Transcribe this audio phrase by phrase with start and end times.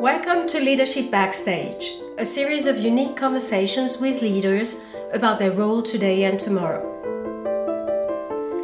[0.00, 6.24] Welcome to Leadership Backstage, a series of unique conversations with leaders about their role today
[6.24, 6.80] and tomorrow.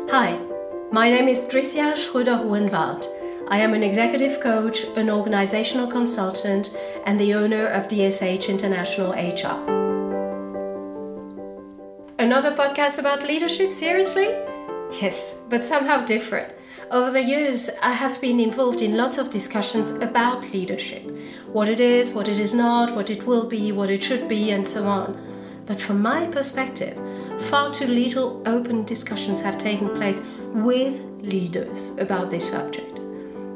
[0.08, 0.40] Hi,
[0.90, 3.04] my name is Tricia Schröder Hohenwald.
[3.48, 9.60] I am an executive coach, an organizational consultant, and the owner of DSH International HR.
[12.18, 14.28] Another podcast about leadership, seriously?
[15.02, 16.55] Yes, but somehow different.
[16.90, 21.02] Over the years, I have been involved in lots of discussions about leadership
[21.52, 24.52] what it is, what it is not, what it will be, what it should be,
[24.52, 25.20] and so on.
[25.66, 26.96] But from my perspective,
[27.48, 30.20] far too little open discussions have taken place
[30.52, 33.00] with leaders about this subject.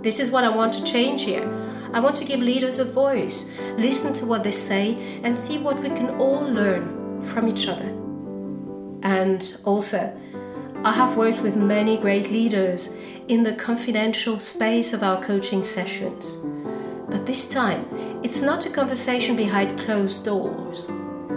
[0.03, 1.49] This is what I want to change here.
[1.93, 5.79] I want to give leaders a voice, listen to what they say, and see what
[5.81, 7.95] we can all learn from each other.
[9.03, 10.19] And also,
[10.83, 12.97] I have worked with many great leaders
[13.29, 16.37] in the confidential space of our coaching sessions.
[17.09, 17.87] But this time,
[18.23, 20.87] it's not a conversation behind closed doors.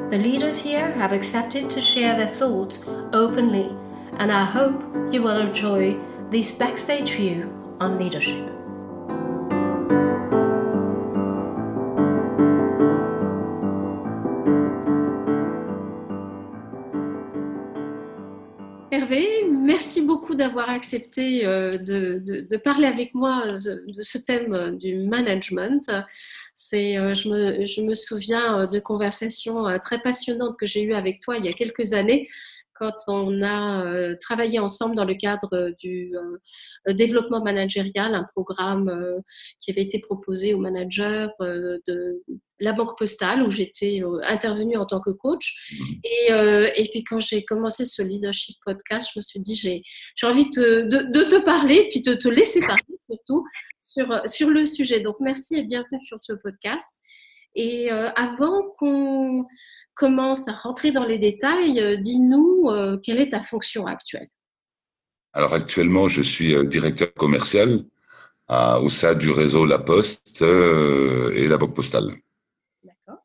[0.09, 3.75] The leaders here have accepted to share their thoughts openly,
[4.17, 4.81] and I hope
[5.12, 5.98] you will enjoy
[6.30, 8.62] this backstage view on leadership.
[19.84, 24.95] Merci beaucoup d'avoir accepté euh, de, parler avec moi euh, de, ce thème euh, du
[24.95, 25.92] management.
[26.56, 31.36] C'est, je, me, je me souviens de conversations très passionnantes que j'ai eues avec toi
[31.36, 32.30] il y a quelques années
[32.75, 38.89] quand on a euh, travaillé ensemble dans le cadre du euh, développement managérial, un programme
[38.89, 39.19] euh,
[39.59, 42.21] qui avait été proposé aux managers de
[42.59, 45.71] la Banque Postale, où j'étais intervenue en tant que coach.
[46.03, 49.81] Et, et puis quand j'ai commencé ce leadership podcast, je me suis dit, j'ai,
[50.16, 53.44] j'ai envie de, de, te parler, puis de te laisser parler surtout
[53.81, 55.01] sur, sur le sujet.
[55.01, 57.01] Donc merci et bienvenue sur ce podcast.
[57.56, 59.46] Et avant qu'on
[59.96, 64.28] commence à rentrer dans les détails, euh, dis-nous euh, quelle est ta fonction actuelle?
[65.34, 67.86] Alors actuellement, je suis euh, directeur commercial
[68.50, 72.13] au sein du réseau La Poste et la Banque Postale.
[72.84, 73.24] D'accord.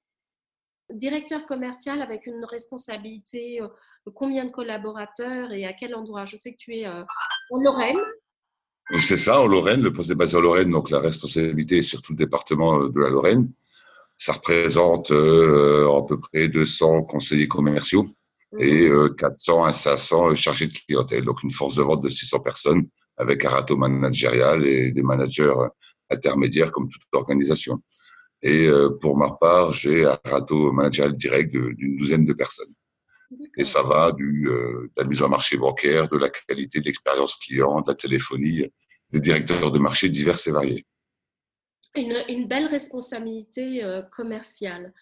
[0.91, 3.61] Directeur commercial avec une responsabilité
[4.07, 6.25] de combien de collaborateurs et à quel endroit?
[6.25, 7.99] Je sais que tu es en Lorraine.
[8.99, 9.83] C'est ça, en Lorraine.
[9.83, 12.99] Le poste est basé en Lorraine, donc la responsabilité est sur tout le département de
[12.99, 13.53] la Lorraine.
[14.19, 18.07] Ça représente euh, à peu près 200 conseillers commerciaux
[18.53, 18.61] mhm.
[18.61, 21.25] et 400 à 500 chargés de clientèle.
[21.25, 25.55] Donc une force de vente de 600 personnes avec un râteau managérial et des managers
[26.11, 27.81] intermédiaires comme toute organisation.
[28.43, 32.73] Et euh, pour ma part, j'ai un râteau managérial direct d'une douzaine de personnes.
[33.57, 36.87] Et ça va du, euh, de la mise en marché bancaire, de la qualité de
[36.87, 38.67] l'expérience client, de la téléphonie,
[39.11, 40.87] des directeurs de marché divers et variés
[41.97, 44.93] une, belle responsabilité euh, commerciale.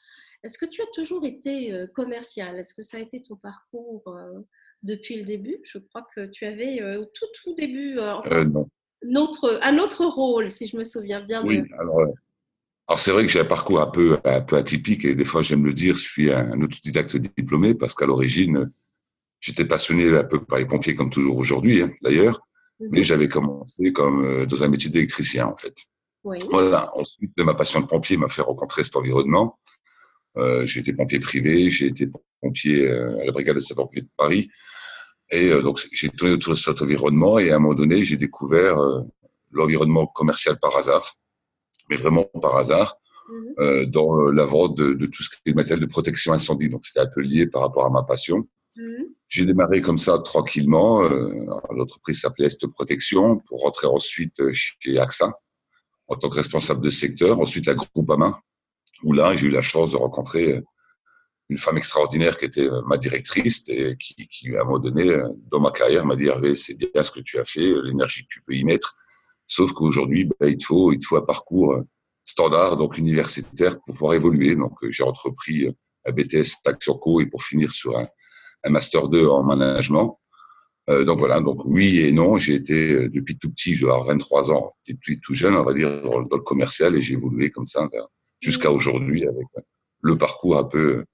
[0.42, 4.02] Est-ce que tu as toujours été euh, commercial Est-ce que ça a été ton parcours
[4.06, 4.40] euh,
[4.82, 5.58] depuis le début?
[5.64, 7.98] Je crois que tu avais au tout, tout début
[9.02, 11.44] Notre, un autre rôle, si je me souviens bien.
[11.44, 12.00] Oui, alors,
[12.88, 15.42] alors c'est vrai que j'ai un parcours un peu, un peu atypique et des fois
[15.42, 18.70] j'aime le dire, je suis un autodidacte diplômé parce qu'à l'origine,
[19.40, 22.46] j'étais passionné un peu par les pompiers comme toujours aujourd'hui hein, d'ailleurs,
[22.80, 22.88] mhm.
[22.92, 25.74] mais j'avais commencé comme dans un métier d'électricien en fait.
[26.50, 26.96] Voilà.
[26.96, 29.58] Ensuite, ma passion de pompier m'a fait rencontrer cet environnement.
[30.36, 32.08] Euh, j'ai été pompier privé, j'ai été
[32.40, 34.50] pompier euh, à la brigade de sapeurs-pompiers de Paris.
[35.30, 38.16] Et euh, donc, j'ai tourné autour de cet environnement et à un moment donné, j'ai
[38.16, 39.02] découvert euh,
[39.50, 41.16] l'environnement commercial par hasard,
[41.90, 42.96] mais vraiment par hasard,
[43.58, 43.86] mhm.
[43.86, 46.68] dans la vente de, de, tout ce qui est matériel de protection incendie.
[46.68, 48.46] Donc, c'était un peu lié par rapport à ma passion.
[48.76, 49.06] Mhm.
[49.28, 51.02] J'ai démarré comme ça tranquillement.
[51.70, 55.32] L'entreprise s'appelait Est Protection pour rentrer ensuite chez AXA
[56.08, 57.40] en tant que responsable de secteur.
[57.40, 58.40] Ensuite, à Groupama,
[59.02, 60.62] où là, j'ai eu la chance de rencontrer euh,
[61.48, 65.08] une femme extraordinaire qui était euh, ma directrice et qui, qui à un moment donné,
[65.08, 68.22] euh, dans ma carrière, m'a dit Hervé, c'est bien ce que tu as fait, l'énergie
[68.22, 68.96] que tu peux y mettre.
[69.46, 71.82] Sauf qu'aujourd'hui, bah, il, te faut, il te faut un parcours
[72.24, 74.56] standard, donc universitaire, pour pouvoir évoluer.
[74.56, 75.68] Donc, j'ai entrepris
[76.04, 78.08] un BTS Action Co et pour finir sur un,
[78.64, 80.18] un Master 2 en management.
[80.88, 83.92] Euh, donc voilà, donc oui et non, j'ai été euh, depuis tout petit, je vais
[83.92, 87.50] avoir 23 ans, depuis tout jeune, on va dire, dans, le commercial et j'ai évolué
[87.50, 87.88] comme ça
[88.40, 89.46] jusqu'à aujourd'hui avec
[90.02, 91.04] le parcours un peu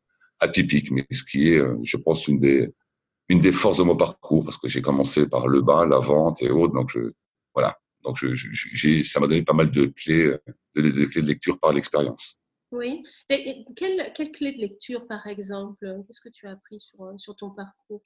[0.40, 2.74] atypique, mais ce qui est, euh, je pense, une des,
[3.30, 6.42] une des forces de mon parcours parce que j'ai commencé par le bas, la vente
[6.42, 7.00] et autres, donc je,
[7.54, 10.36] voilà, donc je, j'ai, ça m'a donné pas mal de clés,
[10.74, 12.40] de, de clés de lecture par l'expérience.
[12.72, 13.02] Oui.
[13.30, 17.36] Et, quelle, quelle clé de lecture, par exemple Qu'est-ce que tu as appris sur, sur
[17.36, 18.02] ton parcours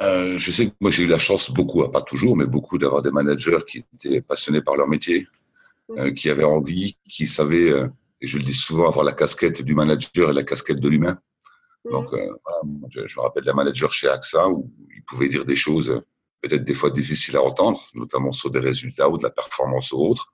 [0.00, 3.02] euh, je sais que moi j'ai eu la chance beaucoup, pas toujours, mais beaucoup d'avoir
[3.02, 5.26] des managers qui étaient passionnés par leur métier,
[5.96, 7.88] euh, qui avait envie, qui savait, euh,
[8.20, 11.18] et je le dis souvent, avoir la casquette du manager et la casquette de l'humain.
[11.90, 12.30] Donc, euh,
[12.90, 16.02] je, je, me rappelle d'un manager chez AXA où il pouvait dire des choses
[16.42, 19.98] peut-être des fois difficiles à entendre, notamment sur des résultats ou de la performance ou
[19.98, 20.32] autre.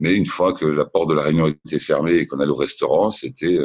[0.00, 2.56] Mais une fois que la porte de la réunion était fermée et qu'on allait au
[2.56, 3.58] restaurant, c'était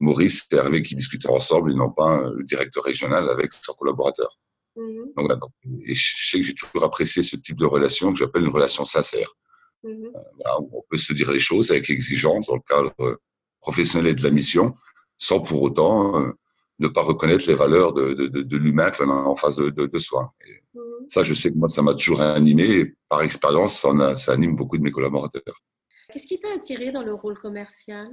[0.00, 4.38] Maurice et Hervé qui discutaient ensemble et non pas le directeur régional avec son collaborateur.
[4.76, 5.12] Mhm.
[5.16, 5.50] Donc, donc,
[5.84, 8.84] et je sais que j'ai toujours apprécié ce type de relation que j'appelle une relation
[8.84, 9.32] sincère.
[9.82, 10.12] Mhm.
[10.14, 13.20] Euh, où on peut se dire les choses avec exigence dans le cadre
[13.60, 14.72] professionnel de la mission,
[15.18, 16.32] sans pour autant euh,
[16.78, 19.70] ne pas reconnaître les valeurs de, de, de, de l'humain qu'on a en face de,
[19.70, 20.32] de soi.
[20.74, 20.82] Mhm.
[21.08, 22.64] Ça, je sais que moi, ça m'a toujours animé.
[22.70, 25.62] Et par expérience, ça, ça anime beaucoup de mes collaborateurs.
[26.12, 28.10] Qu'est-ce qui t'a attiré dans le rôle commercial?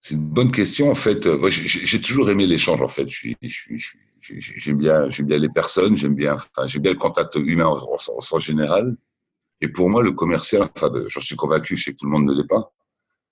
[0.00, 1.26] C'est une bonne question en fait.
[1.48, 3.08] J'ai toujours aimé l'échange en fait.
[4.20, 7.96] J'aime bien, j'aime bien les personnes, j'aime bien, enfin, j'aime bien le contact humain en,
[7.96, 8.96] en, général.
[9.60, 12.26] Et pour moi, le commercial, enfin, j'en suis convaincu, je sais que tout le monde
[12.26, 12.72] ne l'est pas,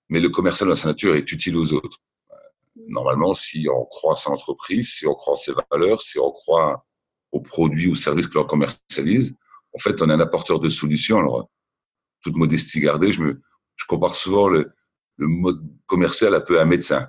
[0.09, 1.99] mais le commercial dans sa nature est utile aux autres.
[2.87, 6.31] Normalement, si on croit à sa entreprise, si on croit à ses valeurs, si on
[6.31, 6.85] croit
[7.31, 9.37] aux produits ou services que l'on commercialise,
[9.73, 11.19] en fait, on est un apporteur de solutions.
[11.19, 11.49] Alors,
[12.21, 13.41] toute modestie gardée, je me,
[13.75, 14.74] je compare souvent le,
[15.17, 17.07] le mode commercial un peu un médecin.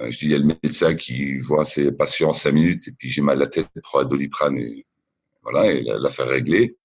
[0.00, 2.88] Euh, je dis, il y a le médecin qui voit ses patients en cinq minutes
[2.88, 4.86] et puis j'ai mal à la tête, prend un doliprane et
[5.42, 6.76] voilà, et l'affaire réglée.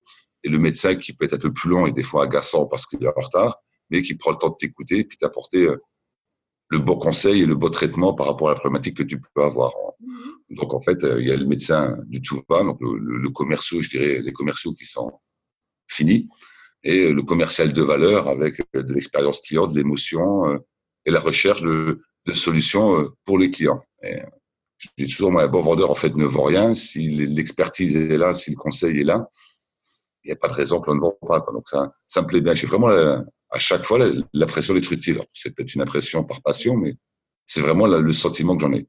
[0.43, 2.85] Et le médecin qui peut être un peu plus long et des fois agaçant parce
[2.85, 5.77] qu'il est en retard, mais qui prend le temps de t'écouter et puis t'apporter euh,
[6.69, 9.43] le bon conseil et le bon traitement par rapport à la problématique que tu peux
[9.43, 9.71] avoir.
[10.01, 10.55] Mm-hmm.
[10.57, 13.17] Donc en fait, euh, il y a le médecin du tout va, donc le, le,
[13.17, 15.11] le commerciaux, je dirais, les commerciaux qui sont
[15.87, 16.27] finis
[16.83, 20.57] et le commercial de valeur avec euh, de l'expérience client, de l'émotion euh,
[21.05, 23.81] et la recherche de, de, solutions euh, pour les clients.
[24.01, 24.19] Et
[24.77, 26.75] je dis toujours, moi, un bon vendeur, en fait, ne vend rien.
[26.75, 29.27] Si l'expertise est là, si le conseil est là,
[30.23, 31.39] il n'y a pas de raison que l'on ne vend pas.
[31.53, 32.53] Donc, ça, ça me plaît bien.
[32.53, 33.99] J'ai vraiment, à chaque fois,
[34.33, 35.21] l'impression d'être utile.
[35.33, 36.95] C'est peut-être une impression par passion, mais
[37.45, 38.85] c'est vraiment le sentiment que j'en ai.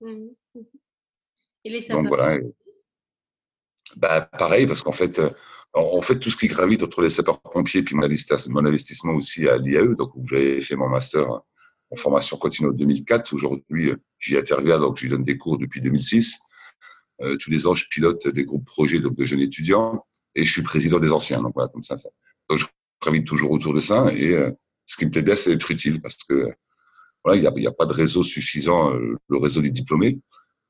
[0.00, 0.26] Mmh.
[1.64, 2.38] Et les Donc, voilà.
[3.96, 5.20] Bah, pareil, parce qu'en fait,
[5.76, 8.02] en fait, tout ce qui gravite entre les sapeurs-pompiers puis mon
[8.66, 11.42] investissement aussi à l'IAE, donc où j'avais fait mon master
[11.90, 13.34] en formation continue en 2004.
[13.34, 16.40] Aujourd'hui, j'y interviens, donc j'y donne des cours depuis 2006.
[17.20, 20.52] Euh, tous les ans, je pilote des groupes projets donc de jeunes étudiants et je
[20.52, 21.42] suis président des anciens.
[21.42, 21.96] Donc voilà, comme ça.
[21.96, 22.08] ça.
[22.48, 22.66] Donc je
[23.00, 24.50] gravite toujours autour de ça et euh,
[24.86, 26.50] ce qui me plaît c'est d'être utile parce que
[27.24, 30.20] voilà, il n'y a, pas de réseau suffisant, euh, le réseau des diplômés.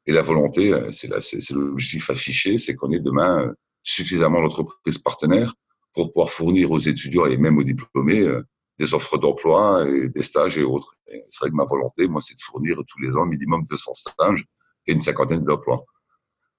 [0.07, 1.11] Et la volonté, euh, c'est
[1.51, 3.53] l'objectif affiché, c'est qu'on est demain
[3.87, 5.55] suffisamment d'entreprises partenaires
[5.95, 8.43] pour pouvoir fournir aux étudiants et même aux diplômés euh,
[8.79, 10.95] des offres d'emploi et des stages et autres.
[11.07, 14.45] C'est vrai que ma volonté, moi, c'est de fournir tous les ans minimum 200 stages
[14.87, 15.85] et une cinquantaine d'emplois.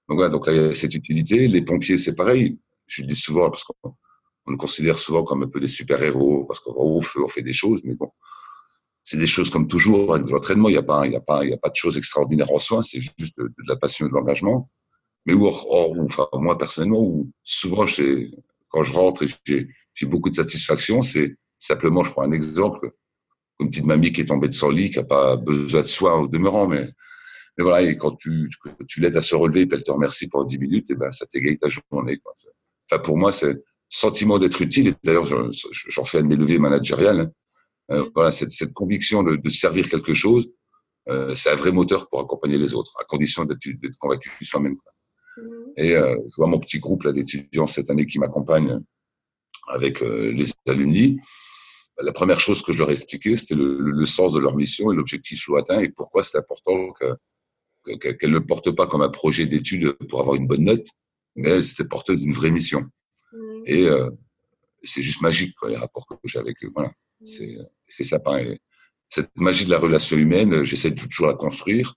[0.07, 1.47] Donc voilà, donc il y a cette utilité.
[1.47, 2.57] Les pompiers, c'est pareil.
[2.88, 3.94] Je le dis souvent parce qu'on
[4.47, 7.81] nous considère souvent comme un peu des super-héros parce qu'on fait, on fait des choses,
[7.83, 8.09] mais bon,
[9.03, 10.69] c'est des choses comme toujours avec de l'entraînement.
[10.69, 12.81] Il n'y a pas, il a pas, il a pas de choses extraordinaires en soi.
[12.83, 14.71] C'est juste de, de, la passion et de l'engagement
[15.27, 17.85] mais où, enfin, moi personnellement, où souvent,
[18.69, 22.91] quand je rentre et j'ai beaucoup de satisfaction, c'est simplement, je prends un exemple,
[23.59, 26.13] une petite mamie qui est tombée de son lit, qui n'a pas besoin de soins
[26.13, 26.89] au demeurant, mais,
[27.57, 28.50] mais voilà, et quand tu,
[28.88, 31.25] tu l'aides à se relever et elle te remercie pour 10 minutes, et ben, ça
[31.25, 32.18] t'égaye ta journée.
[32.19, 32.33] Quoi.
[32.89, 36.59] Enfin, pour moi, c'est sentiment d'être utile, et d'ailleurs, j'en fais un de mes leviers
[36.59, 37.19] managériales.
[37.19, 37.31] Hein.
[37.91, 40.50] Euh, voilà, cette, cette conviction de, de, servir quelque chose,
[41.10, 43.60] euh, c'est un vrai moteur pour accompagner les autres, à condition d'être
[44.00, 44.77] convaincu soi-même.
[45.77, 48.79] Et euh, je vois mon petit groupe là d'étudiants cette année qui m'accompagnent
[49.67, 51.20] avec euh, les alumni.
[52.00, 54.91] La première chose que je leur ai expliqué, c'était le, le, sens de leur mission
[54.91, 59.01] et l'objectif atteint et pourquoi c'est important qu'elles que, qu ne le portent pas comme
[59.01, 60.88] un projet d'étude pour avoir une bonne note,
[61.36, 62.86] mais elles étaient porteuses d'une vraie mission.
[63.34, 63.63] Mhm.
[63.65, 64.10] Et euh,
[64.84, 66.72] c'est juste magique, quoi, les rapports que j'ai avec eux.
[66.74, 66.91] Voilà.
[67.22, 67.67] Mhm.
[67.88, 68.41] C'est sympa.
[68.44, 68.60] Et
[69.10, 71.96] cette magie de la relation humaine, j'essaie toujours la construire.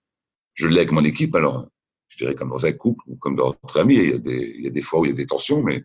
[0.55, 1.35] Je l'ai avec mon équipe.
[1.35, 1.69] Alors,
[2.11, 4.55] je dirais comme dans un couple ou comme dans notre ami, il y, a des,
[4.59, 5.85] il y a des fois où il y a des tensions, mais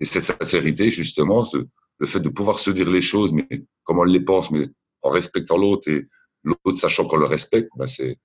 [0.00, 1.46] et cette sincérité, justement,
[1.98, 3.46] le fait de pouvoir se dire les choses, mais
[3.84, 4.68] comme on les pense, mais
[5.02, 6.06] en respectant l'autre et
[6.42, 8.18] l'autre sachant qu'on le respecte, ben c'est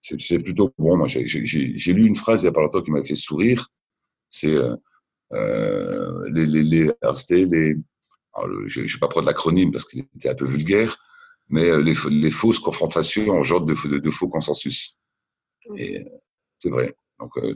[0.00, 0.96] c'est plutôt bon.
[0.96, 3.68] Moi, j'ai lu une phrase il y a pas longtemps qui m'a fait sourire.
[4.28, 4.76] C'est euh,
[5.32, 6.90] euh, les, les, les,
[7.46, 7.76] les
[8.66, 10.96] je ne vais pas prendre l'acronyme parce qu'il était un peu vulgaire,
[11.48, 14.98] mais euh, les, les fausses confrontations en genre de, de, de faux consensus.
[15.76, 16.04] Et
[16.58, 16.94] c'est vrai.
[17.18, 17.54] Donc, euh,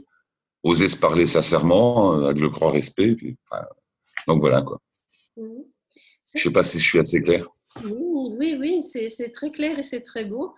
[0.63, 3.15] oser se parler sincèrement, euh, avec le grand respect.
[3.15, 3.65] Puis, enfin,
[4.27, 4.79] donc voilà quoi.
[5.37, 5.63] Mmh.
[6.33, 7.47] Je ne sais pas si je suis assez clair.
[7.83, 10.53] Oui, oui, oui, c'est très clair et c'est très beau.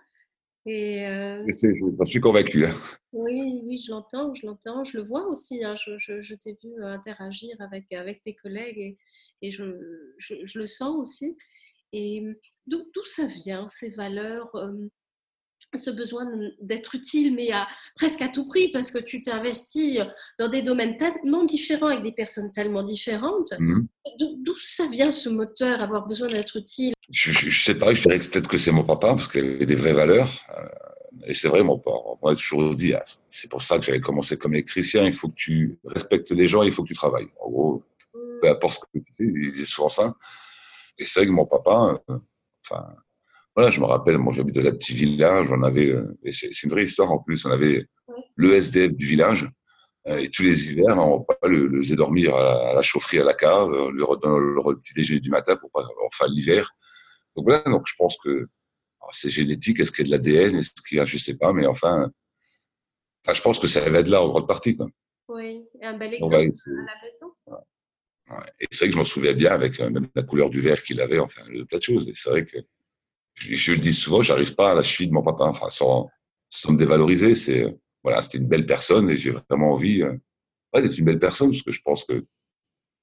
[0.64, 1.44] Et euh...
[1.46, 2.66] je, suis convaincu.
[2.66, 2.74] Hein.
[3.12, 5.64] Oui, oui, je l'entends, je l'entends, je le vois aussi.
[5.64, 5.76] Hein.
[5.76, 8.98] Je, je, je t'ai vu interagir avec, avec tes collègues et,
[9.42, 9.64] et je,
[10.18, 11.36] je, le sens aussi.
[11.92, 12.24] Et
[12.66, 14.50] d'où ça vient, ces valeurs
[15.74, 16.26] ce besoin
[16.60, 20.00] d'être utile, mais à, presque à tout prix, parce que tu t'investis
[20.38, 23.52] dans des domaines tellement différents, avec des personnes tellement différentes.
[23.58, 23.86] Mmh.
[24.18, 26.94] D'où ça vient ce moteur, avoir besoin d'être utile?
[27.10, 29.74] Je, ne sais pas, je dirais peut-être que c'est mon papa, parce qu'il avait des
[29.74, 30.28] vraies valeurs.
[30.56, 30.66] Euh,
[31.24, 34.38] et c'est vrai, mon père m'a toujours dit, ah, c'est pour ça que j'avais commencé
[34.38, 37.28] comme électricien, il faut que tu respectes les gens, il faut que tu travailles.
[37.40, 40.14] En gros, peu importe ce que tu fais, il disait souvent ça.
[40.98, 42.18] Et c'est vrai que mon papa, euh,
[42.64, 42.86] enfin,
[43.56, 46.50] voilà, je me rappelle, moi j'habite dans un petit village, on avait, euh, et c'est
[46.62, 47.86] une vraie histoire en plus, on avait
[48.36, 49.48] le SDF du village,
[50.08, 53.32] euh, et tous les hivers, on le, le faisait dormir à la, chaufferie, à la
[53.32, 56.70] cave, on lui redonnait le, petit déjeuner du matin pour pas enfin l'hiver.
[57.34, 58.46] Donc voilà, donc je pense que
[59.10, 61.54] c'est génétique, est-ce qu'il y a de l'ADN, est-ce qu'il y a, je sais pas,
[61.54, 62.10] mais enfin,
[63.24, 64.76] enfin, je pense que ça va de là en grande partie.
[64.76, 64.88] Quoi.
[65.28, 67.32] Oui, un bel exemple à la maison.
[67.46, 68.36] Ouais.
[68.60, 70.82] Et c'est vrai que je m'en souviens bien avec euh, même la couleur du verre
[70.82, 72.08] qu'il avait, enfin, le plat de choses.
[72.08, 72.58] Et c'est vrai que
[73.36, 75.44] je, le dis souvent, j'arrive pas à la cheville de mon papa.
[75.44, 76.08] Enfin, sans,
[76.50, 77.66] sans me dévaloriser, c'est
[78.02, 80.16] voilà, c'était une belle personne et j'ai vraiment envie euh,
[80.74, 82.24] d'être une belle personne parce que je pense que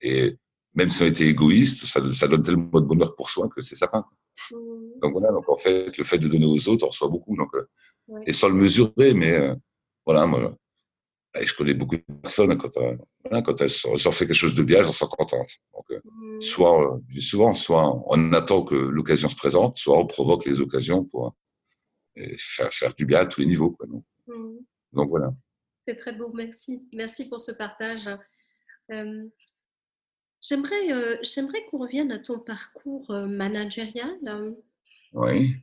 [0.02, 0.38] et
[0.76, 3.76] même si on était égoïste, ça, ça donne tellement de bonheur pour soi que c'est
[3.76, 4.06] certain.
[4.52, 4.56] Mmh.
[5.02, 7.36] Donc voilà, donc en fait, le fait de donner aux autres, on reçoit beaucoup.
[7.38, 7.68] Donc, euh,
[8.26, 9.56] Et sans le mesurer, mais euh,
[10.06, 10.56] voilà, moi,
[11.40, 12.96] et je connais beaucoup de personnes, quand, euh,
[13.42, 15.50] quand elles, sont, fait quelque chose de bien, elles sont contentes.
[15.74, 16.42] Donc, euh, mmh.
[16.42, 20.62] soit, je dis souvent, soit on attend que l'occasion se présente, soit on provoque les
[20.62, 21.36] occasions pour
[22.20, 23.72] euh, faire, faire du bien à tous les niveaux.
[23.72, 24.04] Quoi, donc.
[24.28, 24.58] Mmh.
[24.94, 25.10] donc.
[25.10, 25.34] voilà.
[25.88, 26.88] C'est très beau, merci.
[26.94, 28.10] Merci pour ce partage.
[30.42, 34.18] j'aimerais, j'aimerais qu'on revienne à ton parcours managérial.
[35.14, 35.56] Oui.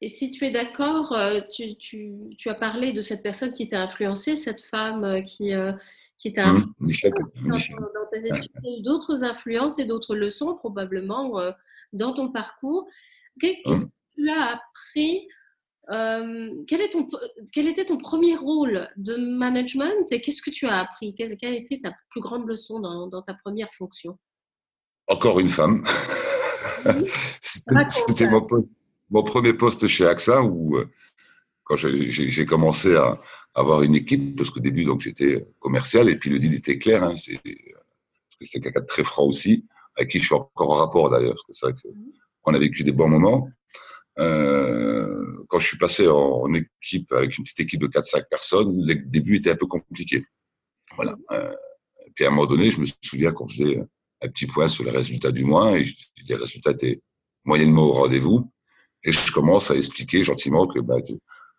[0.00, 3.66] Et si tu es d'accord, euh, tu, tu, tu, as parlé de cette personne qui
[3.66, 5.72] t'a influencé, cette femme euh, qui, euh,
[6.16, 8.82] qui t'a mmh, influencé dans, tes études.
[8.84, 11.40] D'autres influences et d'autres leçons probablement
[11.92, 12.86] dans ton parcours.
[13.40, 15.26] Qu'est-ce que tu as appris
[15.88, 17.08] quel, est ton,
[17.52, 21.14] quel, était ton premier rôle de management et qu'est-ce que tu as appris?
[21.14, 24.18] Quelle, été ta plus grande leçon dans, dans ta première fonction?
[25.08, 25.82] Encore une femme.
[27.40, 28.68] C'était mon pote
[29.10, 30.88] mon premier poste chez AXA où, euh,
[31.64, 33.18] quand j'ai commencé à
[33.54, 37.02] avoir une équipe, parce qu'au début, donc j'étais commercial et puis le deal était clair,
[37.02, 41.10] hein, que c'était quelqu'un de très franc aussi, avec qui je suis encore en rapport
[41.10, 41.44] d'ailleurs.
[42.44, 43.50] On a vécu des bons moments.
[44.18, 48.94] Euh, quand je suis passé en, équipe avec une petite équipe de 4-5 personnes, le
[48.94, 50.24] début était un peu compliqué.
[50.96, 51.14] Voilà.
[51.32, 51.54] Euh,
[52.14, 53.78] puis à un moment donné, je me souviens qu'on faisait
[54.22, 55.84] un petit point sur les résultats du mois et
[56.26, 57.00] les résultats étaient
[57.44, 58.50] moyennement au rendez-vous.
[59.04, 60.96] Et je commence à expliquer gentiment que, bah,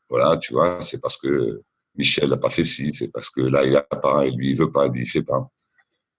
[0.10, 1.62] voilà, tu vois, c'est parce que
[1.96, 4.58] Michel n'a pas fait ci, c'est parce que là, il a pas, et lui, il
[4.58, 5.50] veut pas, lui, il fait pas.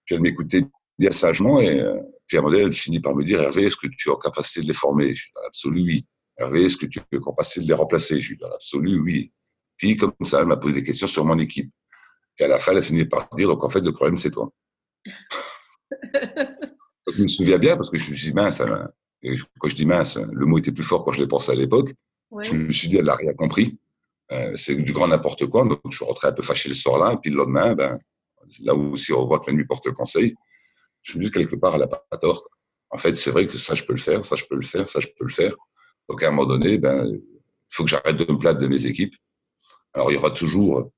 [0.05, 0.67] Puis elle m'écoutait
[0.99, 1.97] bien sagement, et euh,
[2.27, 4.17] puis à un moment elle finit par me dire, Hervé, est-ce que tu es en
[4.17, 5.15] capacité de les former?
[5.15, 6.07] Je suis dans l'absolu, oui.
[6.37, 8.21] Hervé, est-ce que tu es en capacité de les remplacer?
[8.21, 9.33] Je suis dans l'absolu, oui.
[9.77, 11.73] Puis comme ça, elle m'a posé des questions sur mon équipe.
[12.39, 14.31] Et à la fin, elle a fini par dire, donc en fait, le problème, c'est
[14.31, 14.50] toi.
[16.15, 18.62] je me souviens bien, parce que je me suis dit, mince,
[19.23, 21.55] et quand je dis mince, le mot était plus fort quand je l'ai pensé à
[21.55, 21.93] l'époque.
[22.43, 23.79] Je me suis dit, elle n'a rien compris.
[24.33, 25.65] Euh, c'est du grand n'importe quoi.
[25.65, 27.15] Donc, je suis rentré un peu fâché le soir-là.
[27.15, 27.99] Et puis le lendemain, ben,
[28.62, 30.35] là où aussi on voit que la nuit porte conseil,
[31.03, 32.49] je me dis quelque part, elle n'a pas tort.
[32.91, 34.89] En fait, c'est vrai que ça, je peux le faire, ça, je peux le faire,
[34.89, 35.55] ça, je peux le faire.
[36.09, 37.21] Donc, à un moment donné, ben, il
[37.69, 39.15] faut que j'arrête de me plaindre de mes équipes.
[39.93, 40.91] Alors, il y aura toujours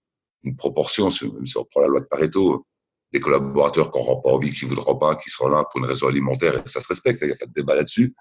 [0.42, 2.66] une proportion, si on prend la loi de Pareto,
[3.12, 5.86] des collaborateurs qui n'auront pas envie, qui ne voudront pas, qui seront là pour une
[5.86, 8.14] raison alimentaire, et ça se respecte, il n'y a pas de débat là-dessus.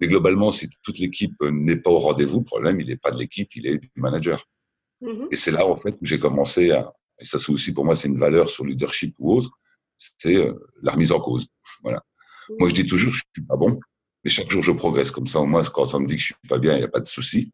[0.00, 3.18] Mais globalement, si toute l'équipe n'est pas au rendez-vous, le problème, il n'est pas de
[3.18, 4.44] l'équipe, il est du manager.
[5.02, 5.28] Mm-hmm.
[5.30, 7.96] Et c'est là, en fait, où j'ai commencé à, et ça c'est aussi pour moi,
[7.96, 9.50] c'est une valeur sur le leadership ou autre,
[9.96, 11.48] c'est euh, la remise en cause.
[11.82, 11.98] Voilà.
[11.98, 12.56] Mm-hmm.
[12.58, 13.78] Moi, je dis toujours, je suis pas bon,
[14.24, 15.10] mais chaque jour, je progresse.
[15.10, 16.84] Comme ça, au moins, quand on me dit que je suis pas bien, il n'y
[16.84, 17.52] a pas de souci.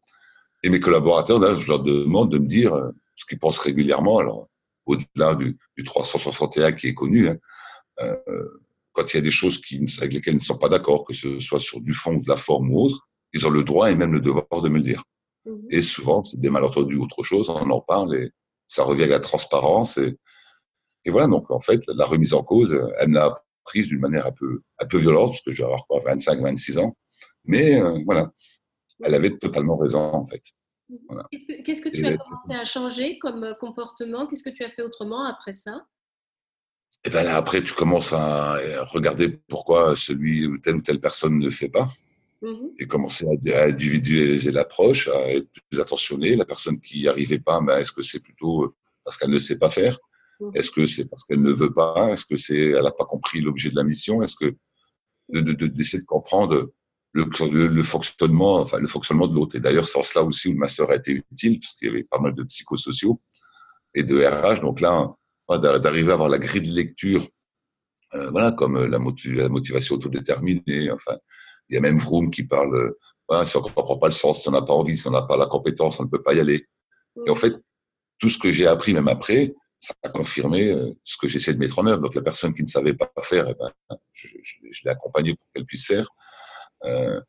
[0.63, 4.19] Et mes collaborateurs, là, je leur demande de me dire euh, ce qu'ils pensent régulièrement.
[4.19, 4.49] Alors,
[4.85, 7.37] au-delà du, du, 361 qui est connu, hein,
[8.01, 8.15] euh,
[8.93, 11.13] quand il y a des choses qui, avec lesquelles ils ne sont pas d'accord, que
[11.13, 13.95] ce soit sur du fond, de la forme ou autre, ils ont le droit et
[13.95, 15.03] même le devoir de me le dire.
[15.45, 15.67] Mhm.
[15.69, 18.31] Et souvent, c'est des malentendus ou autre chose, on en parle et
[18.67, 19.97] ça revient à la transparence.
[19.97, 20.17] Et,
[21.03, 23.33] et voilà, donc en fait, la remise en cause, elle me l'a
[23.65, 26.39] prise d'une manière un peu, un peu violente, parce que je vais avoir quoi, 25,
[26.39, 26.95] 26 ans.
[27.43, 28.31] Mais euh, voilà,
[29.03, 30.41] elle avait totalement raison en fait.
[31.31, 34.27] Qu'est-ce que, tu as commencé à changer comme euh, comportement?
[34.27, 35.87] Qu'est-ce que tu as fait autrement après ça?
[37.03, 40.99] Et eh ben là, après, tu commences à regarder pourquoi celui ou telle ou telle
[40.99, 41.87] personne ne le fait pas.
[42.41, 46.35] Mmh et commencer à, individualiser l'approche, à être plus attentionné.
[46.35, 49.57] La personne qui n'y arrivait pas, ben, est-ce que c'est plutôt parce qu'elle ne sait
[49.57, 49.97] pas faire?
[50.39, 50.51] Mmh.
[50.53, 52.11] Est-ce que c'est parce qu'elle ne veut pas?
[52.11, 54.21] Est-ce que c'est elle n'a pas compris l'objet de la mission?
[54.21, 54.55] Est-ce que
[55.29, 56.71] d'essayer de, de, comprendre
[57.15, 59.55] le, le, fonctionnement, enfin le fonctionnement de l'autre.
[59.55, 62.19] Et d'ailleurs, sans cela aussi, le master a été utile parce qu'il y avait pas
[62.19, 63.21] mal de psychosociaux
[63.93, 64.59] et de RH.
[64.59, 65.15] Donc là,
[65.49, 67.25] d'arriver à avoir la grille de lecture,
[68.15, 70.91] euh, voilà, comme la, la motivation autodéterminée.
[70.91, 71.17] Enfin,
[71.69, 72.93] il y a même Vroom qui parle.
[73.29, 75.11] Voilà, si on ne comprend pas le sens, si on n'a pas envie, si on
[75.11, 76.67] n'a pas la compétence, on ne peut pas y aller.
[77.25, 77.53] Et en fait,
[78.19, 81.59] tout ce que j'ai appris même après, ça a confirmé euh, ce que j'essaie de
[81.59, 82.01] mettre en œuvre.
[82.01, 85.33] Donc la personne qui ne savait pas faire, eh ben, je, je, je l'ai accompagnée
[85.33, 86.09] pour qu'elle puisse faire.
[86.87, 87.21] Euh,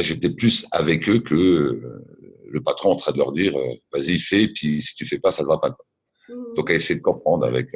[0.00, 2.04] j'étais plus avec eux que euh,
[2.50, 5.32] le patron en train de leur dire euh, vas-y fais puis si tu fais pas
[5.32, 5.76] ça ne va pas
[6.28, 6.54] mmh.
[6.56, 7.68] donc à essayer de comprendre avec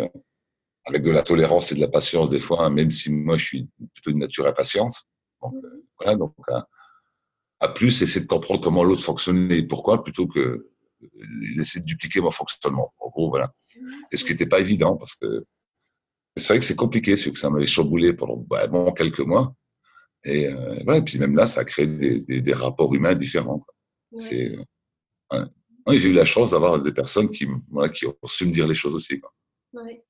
[0.84, 3.44] avec de la tolérance et de la patience des fois hein, même si moi je
[3.44, 5.04] suis plutôt une nature impatiente
[5.42, 5.68] donc mmh.
[5.98, 6.34] voilà donc
[7.60, 10.70] à, plus essayer de comprendre comment l'autre fonctionnait et pourquoi plutôt que
[11.56, 13.88] d'essayer de dupliquer mon fonctionnement en gros voilà mmh.
[14.12, 15.44] et ce qui n'était pas évident parce que
[16.36, 19.54] c'est vrai que c'est compliqué c'est que ça m'avait chamboulé pendant bah, bon, quelques mois
[20.26, 23.64] et, euh, voilà, et puis même là, ça crée des, des, des rapports humains différents.
[24.10, 24.18] Ouais.
[24.22, 24.58] C'est,
[25.32, 25.98] ouais.
[25.98, 28.74] j'ai eu la chance d'avoir des personnes qui, voilà, qui ont su me dire les
[28.74, 29.20] choses aussi.
[29.20, 29.32] Quoi.
[29.72, 30.04] Ouais,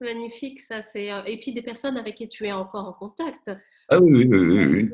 [0.00, 0.82] Magnifique, ça.
[0.82, 1.10] C'est...
[1.10, 3.50] Euh, et puis des personnes avec qui tu es encore en contact.
[3.88, 4.64] Ah oui, oui, oui.
[4.66, 4.90] oui,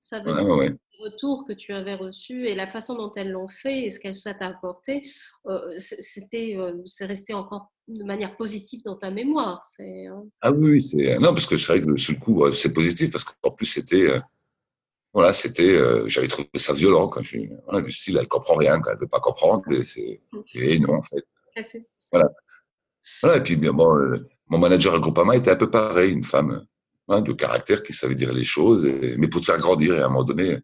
[0.00, 3.48] Ça veut dire ouais, retours que tu avais reçus et la façon dont elles l'ont
[3.48, 5.10] fait et ce qu'elles ça t'a apporté,
[5.46, 9.64] euh, c'était, euh, c'est resté encore de manière positive dans ta mémoire.
[9.64, 10.24] C'est, hein.
[10.40, 13.24] Ah oui, c'est non parce que c'est vrai que sur le coup c'est positif parce
[13.24, 14.20] qu'en plus c'était euh,
[15.12, 18.90] voilà c'était j'avais trouvé ça violent quand je voilà, du style elle comprend rien quand
[18.92, 20.20] elle veut pas comprendre et, c'est,
[20.54, 21.24] et non en fait.
[22.10, 22.30] Voilà.
[23.22, 23.36] voilà.
[23.36, 23.88] et puis bien bon
[24.48, 26.66] mon manager à Groupama était un peu pareil une femme
[27.08, 30.00] hein, de caractère qui savait dire les choses et, mais pour te faire grandir et
[30.00, 30.58] à un moment donné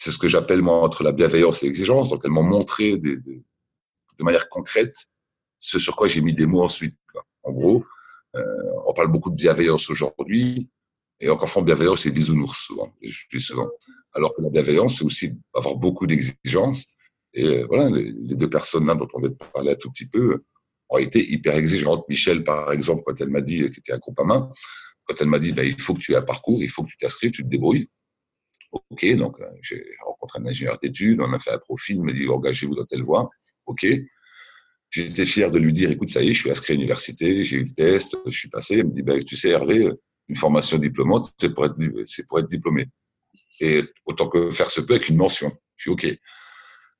[0.00, 2.08] c'est ce que j'appelle moi entre la bienveillance et l'exigence.
[2.08, 3.44] Donc elles m'ont montré des, des,
[4.18, 4.96] de manière concrète
[5.60, 6.96] ce sur quoi j'ai mis des mots ensuite.
[7.44, 7.84] En gros,
[8.36, 8.42] euh,
[8.86, 10.70] on parle beaucoup de bienveillance aujourd'hui,
[11.20, 13.68] et encore fond bienveillance c'est bisounours souvent, je dis souvent.
[14.14, 16.96] Alors que la bienveillance c'est aussi avoir beaucoup d'exigences.
[17.34, 20.08] Et euh, voilà, les, deux personnes là dont on vient de parler un tout petit
[20.08, 20.42] peu
[20.88, 22.04] ont été hyper exigeantes.
[22.08, 24.50] Michel, par exemple, quand elle m'a dit, qui était un groupe à main,
[25.04, 26.88] quand elle m'a dit, ben, il faut que tu aies un parcours, il faut que
[26.88, 27.88] tu t'inscrives, tu te débrouilles.
[28.72, 32.12] OK, donc euh, j'ai rencontré un ingénieur d'études, on a fait un profil, il m'a
[32.12, 33.28] dit engagez-vous dans telle voie.
[33.66, 33.86] OK.
[34.90, 37.58] J'étais fier de lui dire écoute, ça y est, je suis inscrit à l'université, j'ai
[37.58, 38.78] eu le test, je suis passé.
[38.78, 39.88] Il me dit ben, tu sais, Hervé,
[40.28, 41.76] une formation diplômante, c'est pour, être,
[42.28, 42.86] pour être diplômé.
[43.60, 45.52] Et autant que faire se peut avec une mention.
[45.76, 46.18] Je suis OK.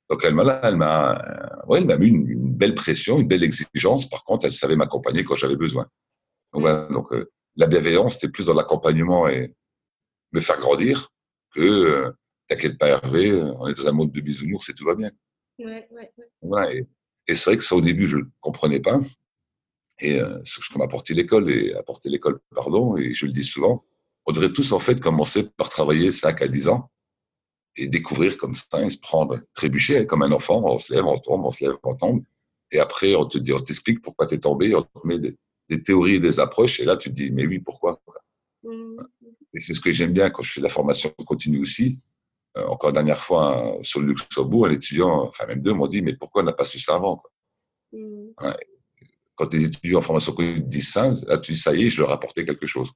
[0.09, 3.43] Donc elle m'a elle m'a ouais, elle m'a mis une, une, belle pression, une belle
[3.43, 4.09] exigence.
[4.09, 5.87] Par contre, elle savait m'accompagner quand j'avais besoin.
[6.53, 9.53] Donc, voilà, donc euh, la bienveillance, c'était plus dans l'accompagnement et
[10.33, 11.09] me faire grandir
[11.53, 12.11] que euh,
[12.47, 15.11] t'inquiète pas Hervé, on est dans un mode de bisounours et tout va bien.
[15.59, 16.29] Ouais, ouais, ouais.
[16.41, 16.85] Voilà, et,
[17.27, 18.99] et c'est vrai que ça au début je ne comprenais pas.
[19.99, 23.43] Et euh, ce que m'a apporté l'école, et apporté l'école, pardon, et je le dis
[23.43, 23.85] souvent,
[24.25, 26.89] on devrait tous en fait commencer par travailler 5 à 10 ans
[27.77, 31.05] et découvrir comme ça et se prendre, trébucher hein, comme un enfant, on se lève,
[31.05, 32.23] on tombe, on se lève, on tombe.
[32.71, 35.37] Et après, on te dit, on t'explique pourquoi tu es tombé, on te met des,
[35.69, 38.01] des, théories et des approches, et là tu te dis, mais oui, pourquoi
[38.63, 39.01] mmh.
[39.53, 41.99] Et c'est ce que j'aime bien quand je fais de la formation continue aussi.
[42.57, 46.01] Euh, encore la dernière fois, sur le Luxembourg, un étudiant, enfin même deux, m'ont dit,
[46.01, 47.31] mais pourquoi on n'a pas su ça avant quoi?
[47.93, 48.29] Mmh.
[48.41, 48.55] ouais.
[49.35, 52.01] Quand les étudiants en formation continue disent ça, là tu dis, ça y est, je
[52.01, 52.91] leur ai apporté quelque chose.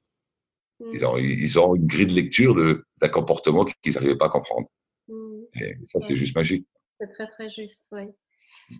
[0.80, 0.90] Mmh.
[0.92, 4.68] Ils, ont, ils ont une grille de lecture d'un comportement qu'ils n'arrivaient pas à comprendre.
[5.08, 5.42] Mmh.
[5.54, 6.16] Et ça, c'est ouais.
[6.16, 6.66] juste magique.
[7.00, 8.02] C'est très, très juste, oui.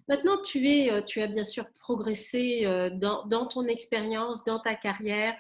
[0.09, 4.59] Maintenant, tu, es, euh, tu as bien sûr progressé euh, dans, dans ton expérience, dans
[4.59, 5.35] ta carrière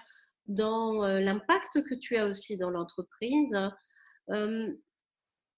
[0.49, 3.53] dans l'impact que tu as aussi dans l'entreprise.
[4.31, 4.72] Euh,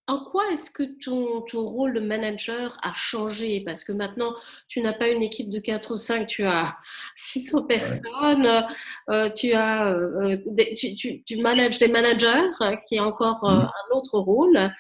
[0.09, 3.63] en quoi est-ce que ton, ton, rôle de manager a changé?
[3.65, 4.35] Parce que maintenant,
[4.67, 6.79] tu n'as pas une équipe de 4 ou 5, tu as
[7.15, 9.15] 600 personnes, ouais.
[9.15, 12.51] euh, tu, as, euh, des, tu, tu, tu, manages des managers,
[12.89, 13.69] qui est encore mmh.
[13.69, 14.73] un autre rôle.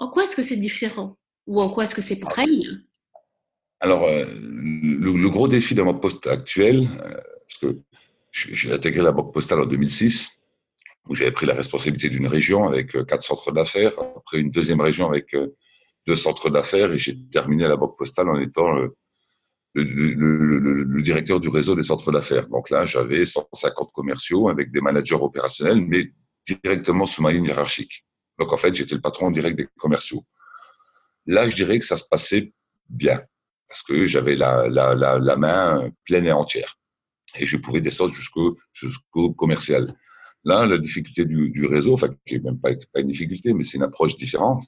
[0.00, 1.16] En quoi est-ce que c'est différent?
[1.46, 2.26] Ou en quoi est-ce que c'est ah.
[2.26, 2.68] pareil?
[3.78, 7.80] Alors, euh, le, le, gros défi de mon poste actuel, parce que
[8.32, 10.37] j'ai intégré la Banque Postale en 2006,
[11.14, 15.08] j'avais pris la responsabilité d'une région avec euh, quatre centres d'affaires, après une deuxième région
[15.08, 15.54] avec euh,
[16.06, 18.70] deux centres d'affaires, et j'ai terminé à la Banque Postale en étant
[19.74, 22.48] le, directeur du réseau des centres d'affaires.
[22.48, 26.12] Donc là, j'avais 150 commerciaux avec des managers opérationnels, mais
[26.46, 28.04] directement sous ma ligne hiérarchique.
[28.38, 30.24] Donc en fait, j'étais le patron direct des commerciaux.
[31.26, 32.52] Là, je dirais que ça se passait
[32.88, 33.20] bien,
[33.68, 36.78] parce que j'avais la, main pleine et entière
[37.36, 39.86] et je pouvais descendre jusqu'au commercial.
[40.44, 43.64] Là, la difficulté du, du réseau, enfin, qui n'est même pas, pas, une difficulté, mais
[43.64, 44.64] c'est une approche différente,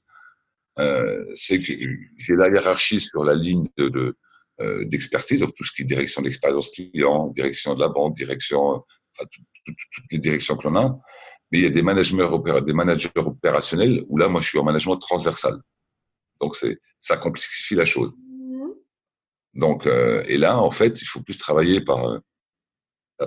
[0.78, 1.72] euh, c'est que
[2.16, 4.16] j'ai la hiérarchie sur la ligne de, de
[4.60, 8.60] euh, d'expertise, donc tout ce qui est direction d'expérience client, direction de la banque, direction,
[8.60, 9.28] enfin,
[9.64, 9.76] toutes
[10.10, 11.00] les directions que l'on a.
[11.50, 12.16] Mais il y a des managers,
[12.66, 15.54] des managers opérationnels où là, moi, je suis en management transversal.
[16.40, 18.12] Donc, c'est, ça complexifie la chose.
[18.12, 18.72] Mm-hmm.
[19.54, 22.20] Donc, euh, et là, en fait, il faut plus travailler par,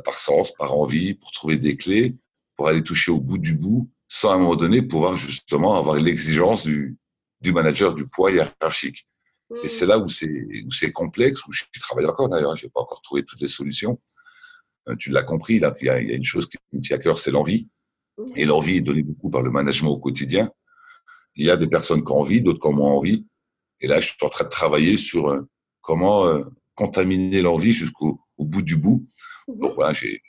[0.06, 2.16] par sens, par envie, pour trouver des clés,
[2.64, 5.98] pour aller toucher au bout du bout, sans à un moment donné pouvoir justement avoir
[5.98, 6.98] l'exigence du,
[7.42, 9.06] du manager du poids hiérarchique.
[9.66, 9.90] Et c'est mm.
[9.90, 13.42] là où c'est c'est complexe, où je travaille encore d'ailleurs, j'ai pas encore trouvé toutes
[13.42, 14.00] les solutions.
[14.88, 16.80] Euh, tu l'as compris, là, il y, a, il y a une chose qui me
[16.80, 17.68] tient à cœur, c'est l'envie.
[18.18, 18.32] Mm.
[18.38, 20.50] Et l'envie est donnée beaucoup par le management au quotidien.
[21.36, 23.28] Il y a des personnes qui ont envie, d'autres qui ont moins envie.
[23.82, 25.42] Et là, je suis en train de travailler sur euh,
[25.82, 26.46] comment euh,
[26.76, 29.06] contaminer l'envie jusqu'au au bout du bout.
[29.50, 29.60] Mm-hmm.
[29.60, 30.22] Donc voilà, j'ai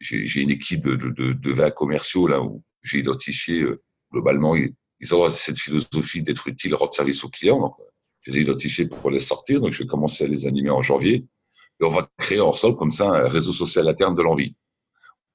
[0.00, 3.64] j'ai une équipe de, de, de 20 commerciaux là où j'ai identifié
[4.12, 7.60] globalement ils, ont cette philosophie d'être utile, rendre service aux clients.
[7.60, 7.76] Donc
[8.20, 10.82] je les ai identifiés pour les sortir, donc je vais commencer à les animer en
[10.82, 11.26] janvier.
[11.80, 14.56] Et on va créer ensemble comme ça un réseau social interne de l'envie,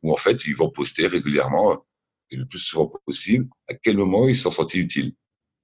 [0.01, 1.85] où en fait ils vont poster régulièrement
[2.31, 5.13] et le plus souvent possible à quel moment ils sont sentis utiles.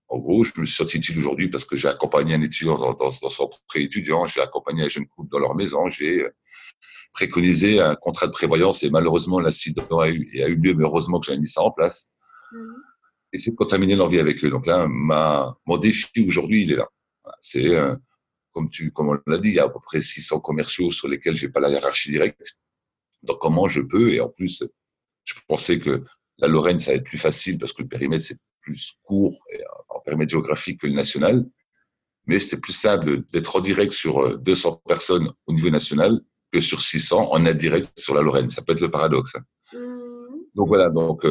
[0.08, 2.94] En gros, je me suis senti utile aujourd'hui parce que j'ai accompagné un étudiant dans,
[2.94, 6.26] dans, son pré-étudiant, j'ai accompagné un jeune couple dans leur maison, j'ai
[7.14, 11.20] préconisé un contrat de prévoyance et malheureusement l'incident a eu, a eu lieu, mais heureusement
[11.20, 12.10] que j'ai mis ça en place.
[12.52, 12.58] Mmh.
[13.34, 14.50] Et c'est de contaminer l'envie avec eux.
[14.50, 16.88] Donc là, ma, mon défi aujourd'hui, il est là.
[17.42, 17.96] C'est, euh,
[18.52, 21.08] comme, tu, comme on l'a dit, il y a à peu près 600 commerciaux sur
[21.08, 22.60] lesquels j'ai pas la hiérarchie directe.
[23.22, 24.64] Donc comment je peux, et en plus,
[25.24, 26.04] je pensais que
[26.40, 29.62] la Lorraine, ça va être plus facile parce que le périmètre, c'est plus court et,
[29.62, 31.46] euh, en périmètre géographique que le national.
[32.26, 36.20] Mais c'était plus simple d'être en direct sur 200 euh, personnes au niveau national
[36.52, 38.50] que sur 600 en indirect sur la Lorraine.
[38.50, 39.36] Ça peut être le paradoxe.
[39.36, 39.44] Hein.
[39.74, 40.10] Mmh.
[40.56, 41.26] Donc voilà, donc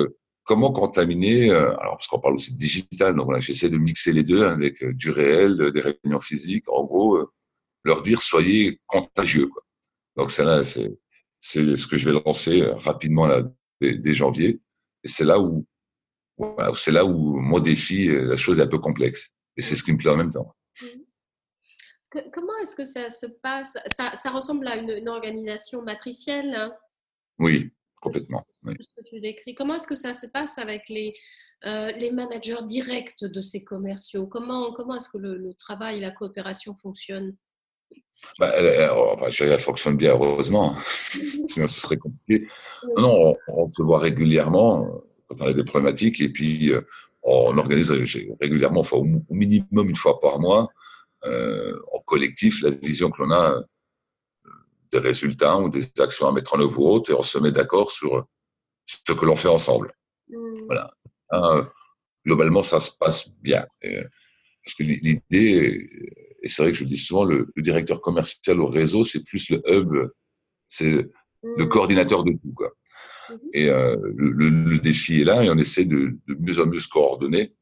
[0.48, 4.12] comment contaminer euh, Alors parce qu'on parle aussi de digital, donc voilà, j'essaie de mixer
[4.12, 6.64] les deux avec euh, du réel, euh, des réunions physiques.
[6.68, 7.24] En gros,
[7.84, 9.46] leur dire soyez contagieux.
[9.46, 9.62] Quoi.
[10.16, 10.98] Donc c'est là, c'est
[11.38, 13.42] c'est ce que je vais lancer rapidement là
[13.80, 14.60] dès, janvier.
[15.04, 15.66] Et c'est là où
[16.38, 19.34] voilà, c'est là où mon défi, la chose est un peu complexe.
[19.56, 20.56] Et c'est ce qui me plaît en même temps.
[20.80, 20.86] Mmh.
[22.32, 23.76] Comment est-ce que ça se passe?
[23.86, 26.74] Ça, ça, ressemble à une, une organisation matricielle hein?
[27.38, 28.44] Oui, Complètement.
[28.64, 28.74] Oui.
[29.56, 31.14] Comment est-ce que ça se passe avec les,
[31.66, 34.26] euh, les managers directs de ces commerciaux?
[34.26, 37.34] Comment, comment est-ce que le, travail, la coopération fonctionne?
[38.38, 40.76] Bah, elle, enfin, elle, fonctionne bien, heureusement.
[41.48, 42.46] Sinon, ce serait compliqué.
[42.96, 46.82] Non, on, se voit régulièrement euh, quand on a des problématiques et puis euh,
[47.22, 47.90] on organise
[48.40, 50.68] régulièrement, enfin, au, minimum une fois par mois,
[51.24, 53.62] en collectif, la vision que l'on a
[54.92, 57.52] des résultats ou des actions à mettre en œuvre ou autres, et on se met
[57.52, 58.26] d'accord sur
[58.86, 59.92] ce que l'on fait ensemble.
[60.28, 60.66] Mmh.
[60.66, 60.90] Voilà.
[61.34, 61.64] Euh,
[62.24, 63.66] globalement, ça se passe bien.
[63.82, 65.88] parce que l'idée,
[66.42, 69.60] et c'est vrai que je dis souvent, le, directeur commercial au réseau, c'est plus le
[69.66, 69.92] hub,
[70.68, 71.68] c'est le mmh.
[71.68, 72.52] coordinateur de tout.
[72.54, 72.72] Quoi.
[73.28, 73.34] Mmh.
[73.52, 76.88] Et euh, le, défi est là, et on essaie de, de mieux en mieux se
[76.88, 77.54] coordonner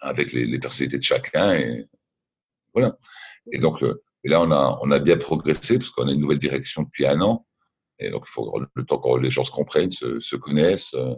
[0.00, 1.54] avec les, les personnalités de chacun.
[1.54, 1.86] Et
[2.74, 2.96] voilà.
[3.52, 3.82] Et donc,
[4.24, 7.46] et là, on a, bien progressé parce qu'on a une nouvelle direction depuis un an.
[7.98, 11.14] Et donc, il faut le temps que les gens se comprennent, se, se connaissent, euh,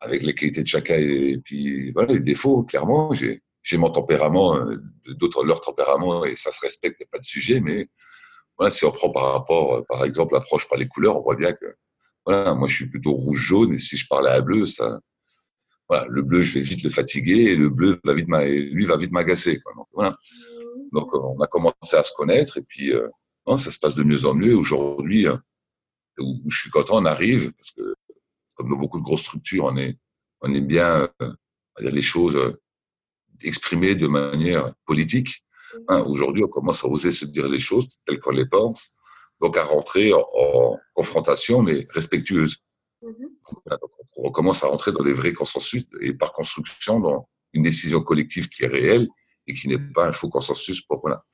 [0.00, 3.12] avec les qualités de chacun et, puis voilà, les défauts, clairement.
[3.14, 3.42] J'ai,
[3.74, 7.24] mon tempérament, euh, d'autres leur tempérament et ça se respecte, il n'y a pas de
[7.24, 7.60] sujet.
[7.60, 7.88] Mais
[8.56, 11.36] voilà, si on prend par rapport, euh, par exemple, l'approche par les couleurs, on voit
[11.36, 11.66] bien que
[12.24, 15.00] voilà, moi je suis plutôt rouge-jaune et si je parlais à bleu, ça,
[15.88, 18.96] voilà, le bleu, je vais vite le fatiguer et le bleu va vite, lui va
[18.96, 19.60] vite m'agacer.
[19.92, 20.16] Voilà.
[20.92, 23.08] Donc, on a commencé à se connaître et puis euh,
[23.46, 24.56] non, ça se passe de mieux en mieux.
[24.56, 25.36] Aujourd'hui, euh,
[26.18, 27.94] où, je suis content, on arrive parce que
[28.54, 29.98] comme dans beaucoup de grosses structures, on est
[30.42, 31.32] on aime bien euh,
[31.80, 32.60] dire les choses euh,
[33.42, 35.44] exprimées de manière politique.
[35.88, 38.94] Hein, Aujourd'hui, on commence à oser se dire les choses telles qu'on les pense,
[39.40, 42.58] donc à rentrer en, en confrontation mais respectueuse.
[43.02, 43.80] Donc,
[44.16, 48.48] on commence à rentrer dans des vrais consensus et par construction dans une décision collective
[48.48, 49.08] qui est réelle
[49.50, 50.80] et qui n'est pas un faux consensus.
[50.82, 51.24] Pour, voilà.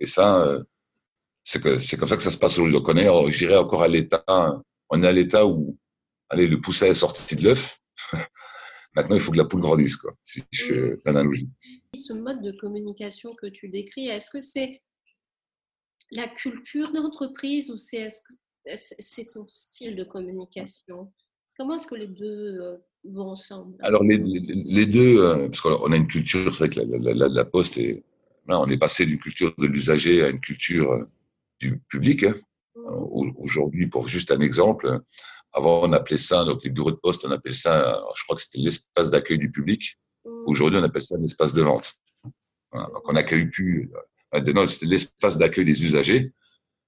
[0.00, 0.62] Et ça, euh,
[1.42, 2.74] c'est comme ça que ça se passe aujourd'hui.
[2.74, 4.24] Donc on est, je dirais, encore à l'état,
[4.90, 5.78] on est à l'état où,
[6.28, 7.78] allez, le poussin est sorti de l'œuf.
[8.96, 11.50] Maintenant, il faut que la poule grandisse, quoi, si je fais l'analogie.
[11.96, 14.82] Ce mode de communication que tu décris, est-ce que c'est
[16.10, 18.06] la culture d'entreprise ou c'est
[18.76, 21.12] c'est ton style de communication?
[21.58, 25.92] Comment est-ce que les deux euh, vont ensemble Alors, les, les deux, euh, parce qu'on
[25.92, 28.02] a une culture, c'est vrai que la, la, la, Poste est.
[28.46, 31.04] Là, on est passé d'une culture de l'usager à une culture euh,
[31.60, 32.24] du public.
[32.24, 32.34] Hein.
[32.76, 33.32] Mmh.
[33.38, 35.00] Aujourd'hui, pour juste un exemple,
[35.52, 38.42] avant on appelait ça, donc les bureaux de poste, on appelait ça, je crois que
[38.42, 39.98] c'était l'espace d'accueil du public.
[40.46, 41.94] Aujourd'hui, on appelle ça l'espace de vente.
[42.72, 43.90] Voilà, donc on n'accueille plus.
[44.34, 46.32] c'était l'espace d'accueil des usagers.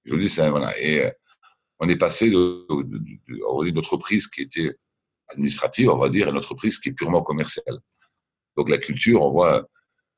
[0.05, 0.77] Dis, ça, voilà.
[0.79, 1.09] Et euh,
[1.79, 4.75] on est passé d'une entreprise qui était
[5.29, 7.79] administrative, on va dire, une entreprise qui est purement commerciale.
[8.55, 9.67] Donc la culture, on voit,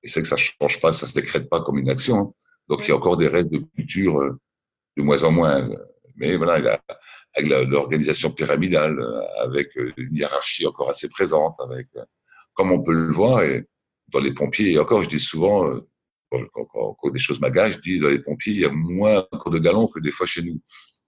[0.03, 2.17] et c'est que ça change pas, ça se décrète pas comme une action.
[2.17, 2.33] Hein.
[2.67, 4.39] Donc il y a encore des restes de culture euh,
[4.97, 5.69] de moins en moins.
[6.15, 6.79] Mais voilà,
[7.35, 8.99] avec l'organisation pyramidale,
[9.39, 11.87] avec une hiérarchie encore assez présente, avec
[12.53, 13.65] comme on peut le voir, et
[14.09, 15.79] dans les pompiers, et encore, je dis souvent, euh,
[16.29, 19.59] quand, des choses m'agacent, je dis dans les pompiers, il y a moins encore de
[19.59, 20.59] galons que des fois chez nous.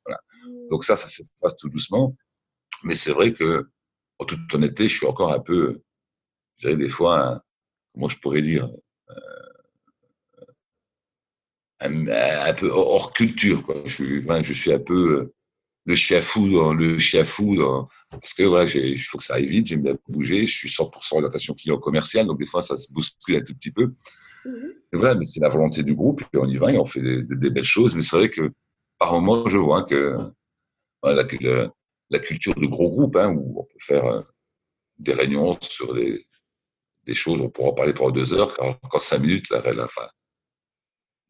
[0.05, 0.19] Voilà.
[0.45, 0.69] Mmh.
[0.69, 2.15] Donc ça, ça s'efface tout doucement.
[2.83, 3.69] Mais c'est vrai que,
[4.21, 5.81] en toute honnêteté, je suis encore un peu,
[6.57, 7.43] je dirais des fois,
[7.93, 8.69] comment je pourrais dire,
[9.09, 10.45] euh,
[11.81, 13.63] un, peu hors culture.
[13.63, 13.81] Quoi.
[13.85, 15.31] Je, suis, je suis un peu
[15.85, 19.67] le chiafou dans le chiafou dans, parce que voilà, il faut que ça aille vite,
[19.67, 23.37] j'aime bien bouger, je suis 100% orientation client commercial, donc des fois ça se bouscule
[23.37, 23.91] un tout petit peu.
[24.45, 24.73] Mhm.
[24.93, 27.01] Et voilà, mais c'est la volonté du groupe, et on y va et on fait
[27.01, 27.95] des, belles choses.
[27.95, 28.51] Mais c'est vrai que
[28.99, 30.17] par moment, je vois que
[31.01, 31.23] voilà,
[32.11, 34.21] la, culture de gros groupes, hein, où on peut faire euh,
[34.99, 36.25] des réunions sur des,
[37.03, 39.61] des choses, on pourra en parler pendant deux heures, car encore cinq minutes, la,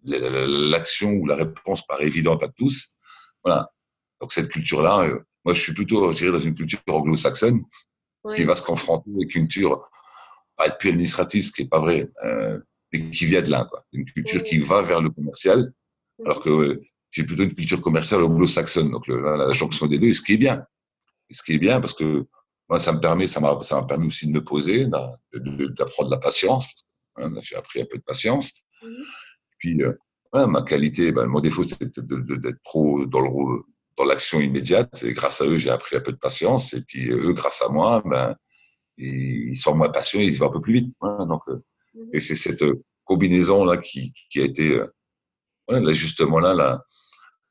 [0.04, 2.96] l'action ou la réponse paraît évidente à tous.
[3.44, 3.72] Voilà.
[4.20, 7.64] Donc cette culture-là, euh, moi je suis plutôt, je dirais, dans une culture anglo-saxonne
[8.36, 9.90] qui va se confronter avec une culture,
[10.56, 12.60] pas être plus administrative, ce qui est pas vrai, euh,
[12.94, 13.84] mais qui vient de là, quoi.
[13.94, 15.74] Une culture qui va vers le commercial,
[16.24, 20.14] alors que euh, j'ai plutôt une culture commerciale anglo-saxonne, donc la, jonction des deux, et
[20.14, 20.66] ce qui est bien.
[21.32, 22.26] Ce qui est bien, parce que
[22.70, 26.12] moi, ça me permet, ça m'a, ça m'a permis aussi de me poser, d'apprendre de
[26.12, 26.68] la patience.
[27.18, 28.64] Hein, j'ai appris un peu de patience.
[29.58, 29.94] Puis, euh,
[30.48, 33.64] ma qualité, ben, mon défaut, c'était d'être trop dans le
[33.98, 35.04] dans l'action immédiate.
[35.04, 36.74] Et grâce à eux, j'ai appris un peu de patience.
[36.74, 38.36] Et puis eux, grâce à moi, ben,
[38.98, 40.96] ils sont moins passionnés, ils vont un peu plus vite.
[41.02, 41.64] donc, euh,
[42.14, 44.88] et c'est cette euh, combinaison là qui, qui a été euh,
[45.68, 46.84] voilà, l'ajustement là, la,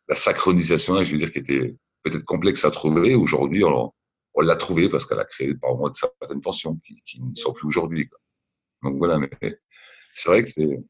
[0.09, 3.15] la synchronisation là, je veux dire, qui était peut-être complexe à trouver.
[3.15, 3.93] Aujourd'hui, on,
[4.35, 7.53] on l'a trouvé parce qu'elle a créé par moi de certaines tensions qui, ne sont
[7.53, 8.09] plus aujourd'hui.
[8.83, 9.31] Donc voilà, mais
[10.15, 10.81] c'est vrai que c'est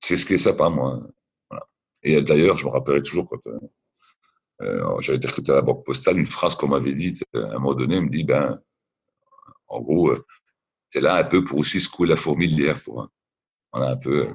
[0.00, 1.02] c'est ce qui est sympa, moi.
[1.50, 1.66] Voilà.
[2.02, 3.38] Et d'ailleurs, je me rappellerai toujours quand
[4.62, 7.50] euh, j'avais été recruté à la Banque Postale, une phrase qu'on m'avait dite euh, à
[7.50, 8.60] un moment donné, me dit, ben,
[9.68, 10.24] en gros, euh,
[10.90, 13.08] t'es là un peu pour aussi secouer la fourmilière, pour
[13.72, 14.28] voilà, un peu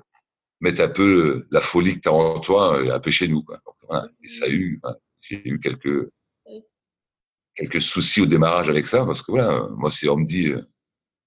[0.62, 3.44] mettre un peu la folie que tu as en toi un peu chez nous.
[3.44, 3.60] Quoi.
[3.66, 4.08] Donc, voilà.
[4.24, 4.82] Et ça a eu,
[5.20, 6.10] j'ai eu quelques
[7.56, 10.54] quelques soucis au démarrage avec ça, parce que voilà, moi, si on me dit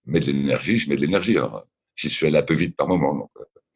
[0.06, 1.36] mets de l'énergie, je mets de l'énergie.
[1.36, 3.14] Alors, j'y suis allé un peu vite par moment.
[3.14, 3.30] Donc,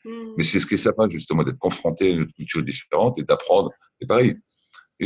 [0.05, 0.35] mmh.
[0.37, 3.71] Mais c'est ce qui est sympa, justement, d'être confronté à une culture différente et d'apprendre.
[4.01, 4.37] Et pareil,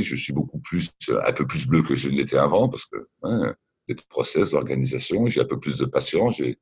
[0.02, 3.09] je suis beaucoup plus, un peu plus bleu que je ne l'étais avant parce que
[3.22, 3.54] hein,
[3.88, 6.37] les process, l'organisation, j'ai un peu plus de patience.
[6.37, 6.59] J'ai,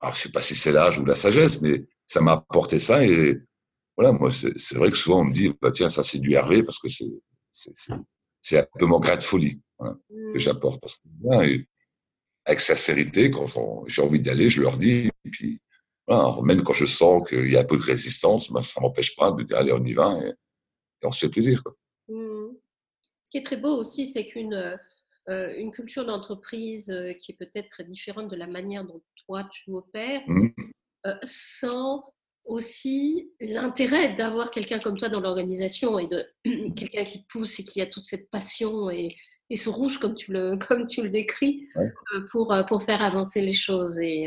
[0.00, 3.04] alors je sais pas si c'est l'âge ou la sagesse, mais ça m'a apporté ça
[3.04, 3.38] et
[3.96, 6.62] voilà, moi c'est vrai que souvent on me dit bah tiens ça c'est du Hervé
[6.62, 7.10] parce que c'est
[7.52, 7.92] c'est c'est
[8.52, 10.38] un peu mon grain de folie hein, que mmh.
[10.38, 11.68] j'apporte parce que et
[12.44, 15.60] avec sincérité quand j'ai envie d'aller je leur dis et puis
[16.08, 19.14] voilà, même quand je sens qu'il y a un peu de résistance ben, ça m'empêche
[19.16, 21.74] pas de dire allez on y va et, et on se fait plaisir quoi.
[22.08, 22.56] Mmh.
[23.24, 24.78] Ce qui est très beau aussi, c'est qu'une
[25.28, 29.70] euh, une culture d'entreprise euh, qui est peut-être différente de la manière dont toi tu
[29.70, 30.48] opères, mmh.
[31.06, 32.12] euh, sans
[32.44, 36.24] aussi l'intérêt d'avoir quelqu'un comme toi dans l'organisation et de
[36.74, 39.16] quelqu'un qui pousse et qui a toute cette passion et,
[39.50, 41.66] et ce rouge comme tu le, comme tu le décris
[42.30, 43.98] pour, pour faire avancer les choses.
[43.98, 44.26] Et,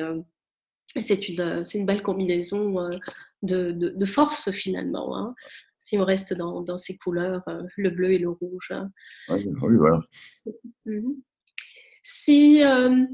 [1.02, 2.90] c'est une, une belle combinaison
[3.42, 5.18] de, de, de force finalement.
[5.18, 5.36] Hein
[5.86, 8.72] si on reste dans, dans ces couleurs, euh, le bleu et le rouge.
[8.72, 8.90] Hein.
[9.30, 9.46] Oui,
[9.78, 10.00] voilà.
[10.86, 11.22] Mhm.
[12.02, 13.06] Si, euh,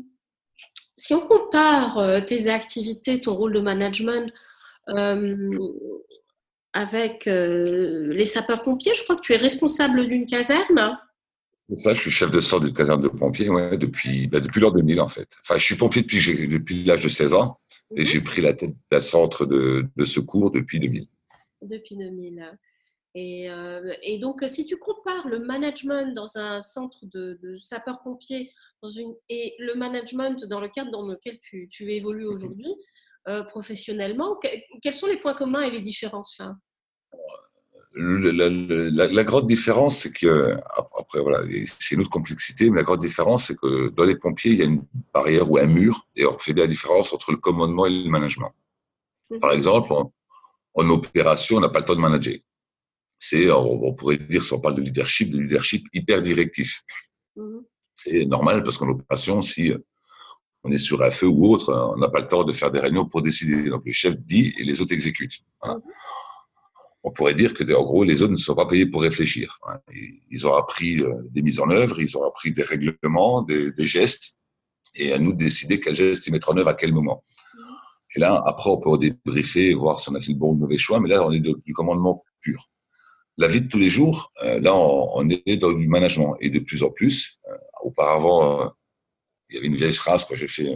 [0.95, 4.33] si on compare euh, tes activités, ton rôle de management
[6.73, 10.97] avec les sapeurs-pompiers, je crois que tu es responsable d'une caserne.
[11.69, 14.59] C'est ça, je suis chef de sorte d'une caserne de pompiers ouais, depuis, bah, depuis
[14.59, 15.29] l'an 2000 en fait.
[15.41, 17.59] Enfin, je suis pompier depuis, depuis l'âge de 16 ans
[17.95, 18.05] et mhm.
[18.05, 21.07] j'ai pris la tête d'un centre de, de secours depuis 2000
[21.61, 22.57] depuis 2000.
[23.13, 28.51] Et, euh, et, donc, si tu compares le management dans un centre de, de sapeurs-pompiers
[29.29, 32.75] et le management dans le cadre dans lequel tu, tu évolues mmh aujourd'hui,
[33.27, 34.39] euh, professionnellement,
[34.81, 36.41] quels sont les points communs et les différences
[37.93, 40.55] la, la, la, grande différence, c'est que,
[40.97, 44.51] après, voilà, c'est une autre complexité, mais la grande différence, c'est que dans les pompiers,
[44.51, 47.31] il y a une barrière ou un mur, et on fait bien la différence entre
[47.31, 48.53] le commandement et le management.
[49.41, 49.93] Par mmh exemple,
[50.73, 52.36] en opération, on n'a pas le temps de manager.
[53.19, 56.84] C'est, on, pourrait dire, si on parle de leadership, de leadership hyper directif.
[57.36, 57.63] Mhm.
[57.95, 59.73] C'est normal parce qu'en opération, si
[60.63, 62.80] on est sur un feu ou autre, on n'a pas le temps de faire des
[62.80, 63.69] réunions pour décider.
[63.69, 65.41] Donc le chef dit et les autres exécutent.
[65.65, 65.82] Mhm.
[67.04, 69.58] on pourrait dire que, en gros, les autres ne sont pas payés pour réfléchir.
[69.67, 69.80] Hein.
[70.30, 73.88] Ils ont appris euh, des mises en œuvre, ils ont appris des règlements, des, des
[73.88, 74.38] gestes,
[74.95, 77.24] et à nous de décider quel geste ils mettent en œuvre à quel moment.
[78.15, 80.60] Et là, après, on peut débriefer, voir si on a fait le bon ou le
[80.60, 82.67] mauvais choix, mais là, on est du commandement pur.
[83.38, 86.60] La vie de tous les jours, euh, là, on, est dans du management, et de
[86.60, 87.39] plus en plus.
[87.50, 88.74] Euh, auparavant,
[89.51, 90.73] il y avait une vieille phrase que j'ai fait,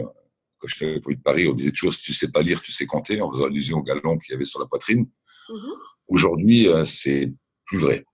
[0.58, 2.72] quand je fais pour de Paris, on disait toujours, si tu sais pas lire, tu
[2.72, 5.08] sais compter, en faisant allusion au galon qu'il y avait sur la poitrine.
[5.48, 5.72] Mm-hmm.
[6.08, 7.32] Aujourd'hui, c'est
[7.64, 8.04] plus vrai.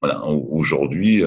[0.00, 1.22] Voilà, aujourd'hui,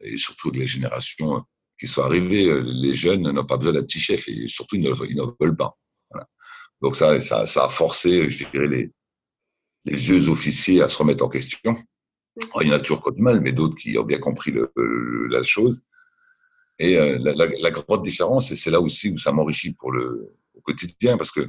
[0.00, 1.44] et surtout les générations
[1.78, 4.94] qui sont arrivées, les jeunes n'ont pas besoin d'un petit chef, et surtout, ils ne,
[5.06, 5.76] ils ne veulent pas.
[6.80, 8.90] Donc ça, ça, ça, a forcé, je dirais, les,
[9.84, 11.76] les vieux officiers à se remettre en question.
[12.60, 14.72] il y en a toujours qui du mal, mais d'autres qui ont bien compris le,
[15.28, 15.82] la chose.
[16.80, 19.92] Et euh, la, la, la, grande différence, et c'est là aussi où ça m'enrichit pour
[19.92, 21.46] le au quotidien, parce que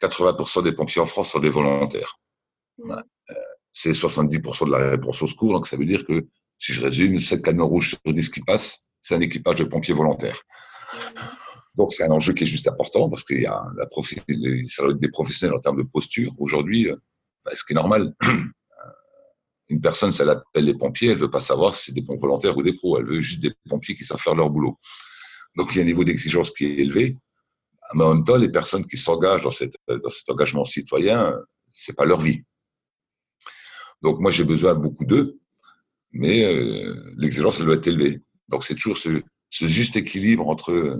[0.00, 2.18] 80% des pompiers en France sont des volontaires.
[2.80, 2.94] Euh,
[3.72, 6.26] c'est 70% de la réponse au secours, donc ça veut dire que,
[6.58, 9.94] si je résume, 7 camions rouges sur 10 qui passent, c'est un équipage de pompiers
[9.94, 10.40] volontaires.
[11.76, 13.86] Donc c'est un enjeu qui est juste important parce qu'il y a la
[14.66, 16.32] ça doit être des professionnels en termes de posture.
[16.38, 16.96] Aujourd'hui, euh,
[17.44, 18.14] bah, ce qui est normal,
[19.68, 22.20] une personne, si elle appelle les pompiers, elle veut pas savoir si c'est des pompiers
[22.20, 22.98] volontaires ou des pros.
[22.98, 24.76] Elle veut juste des pompiers qui savent faire leur boulot.
[25.56, 27.16] Donc il y a un niveau d'exigence qui est élevé.
[27.94, 29.74] Mais en même temps, les personnes qui s'engagent dans, cet
[30.28, 31.34] engagement citoyen,
[31.72, 32.42] c'est pas leur vie.
[34.02, 35.38] Donc moi, j'ai besoin beaucoup d'eux,
[36.12, 38.22] mais euh, l'exigence, elle doit être élevée.
[38.48, 40.98] Donc c'est toujours ce, juste équilibre entre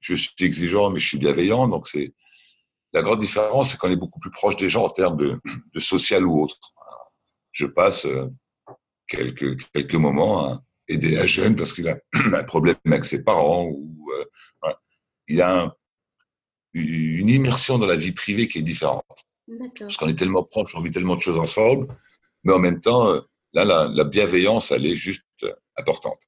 [0.00, 1.68] je suis exigeant, mais je suis bienveillant.
[1.68, 2.14] Donc, c'est
[2.94, 6.24] la grande différence, c'est qu'on est beaucoup plus proche des gens en termes de social
[6.24, 6.58] ou autre.
[7.52, 8.26] Je passe euh,
[9.06, 13.66] quelques, quelques moments à aider un jeune parce qu'il a un problème avec ses parents
[13.66, 14.72] ou euh,
[15.28, 15.76] il a
[16.72, 19.04] une immersion dans la vie privée qui est différente.
[19.78, 21.88] Parce qu'on est tellement proche, on vit tellement de choses ensemble,
[22.44, 23.20] mais en même temps, euh,
[23.52, 25.24] là, la, la bienveillance, elle est juste
[25.76, 26.20] importante.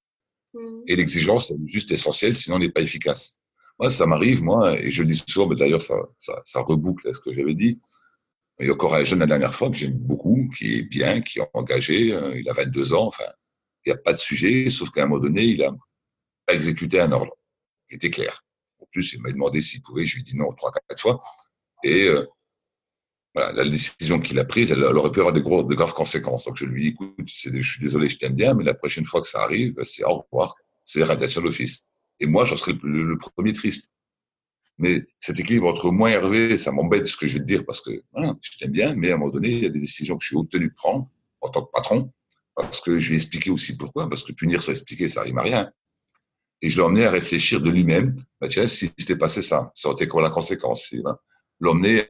[0.54, 0.82] Mmh.
[0.88, 3.40] Et l'exigence, elle est juste essentielle, sinon on n'est pas efficace.
[3.78, 7.14] Moi, ça m'arrive, moi, et je le dis souvent, mais d'ailleurs, ça, ça, ça, reboucle
[7.14, 7.80] ce que j'avais dit.
[8.60, 11.20] Il y a encore un jeune la dernière fois que j'aime beaucoup, qui est bien,
[11.20, 13.24] qui est engagé, euh, il a 22 ans, enfin,
[13.84, 15.72] il n'y a pas de sujet, sauf qu'à un moment donné, il a
[16.48, 17.36] exécuté un ordre.
[17.90, 18.44] Il était clair.
[18.78, 21.20] En plus, il m'a demandé s'il pouvait, je lui ai dit non trois, quatre fois.
[21.82, 22.24] Et euh,
[23.34, 25.40] voilà, la décision qu'il a prise, elle, aurait pu avoir de
[25.74, 26.44] graves conséquences.
[26.44, 29.04] Donc je lui ai dit, écoute, je suis désolé, je t'aime bien, mais la prochaine
[29.04, 31.88] fois que ça arrive, c'est au revoir, c'est radiation d'office.
[32.20, 33.94] Et moi, j'en serais le, premier triste.
[34.78, 37.64] Mais cet équilibre entre moi et Hervé, ça m'embête ce que je vais te dire
[37.66, 39.80] parce que voilà, je t'aime bien, mais à un moment donné, il y a des
[39.80, 41.08] décisions que je suis obtenu de prendre
[41.40, 42.12] en tant que patron
[42.54, 45.42] parce que je vais expliquer aussi pourquoi, parce que punir, ça expliquer, ça rime à
[45.42, 45.70] rien.
[46.61, 48.16] Et je l'ai emmené à réfléchir de lui-même.
[48.40, 51.16] Bah, tiens, si c'était passé ça, ça aurait été quoi la conséquence hein.
[51.61, 52.04] L'emmener,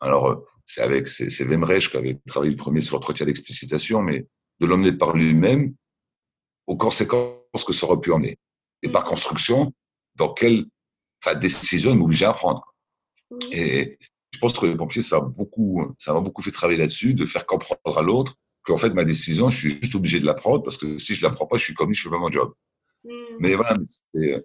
[0.00, 4.26] alors euh, c'est avec c'est Vemrech qui avait travaillé le premier sur l'entretien d'explicitation, mais
[4.60, 5.74] de l'emmener par lui-même
[6.66, 8.38] aux conséquences que ça aurait pu emmener
[8.82, 9.72] et par construction,
[10.14, 10.64] dans quelle
[11.26, 12.74] enfin, décision il m'obligeait à prendre.
[13.52, 13.98] Et
[14.32, 17.26] je pense que les pompiers, ça m'a beaucoup, ça m'a beaucoup fait travailler là-dessus, de
[17.26, 20.62] faire comprendre à l'autre qu'en fait, ma décision, je suis juste obligé de la prendre
[20.62, 22.52] parce que si je la prends pas, je suis commis, je fais pas mon job.
[23.04, 23.10] Mm.
[23.40, 23.76] Mais voilà,
[24.14, 24.42] il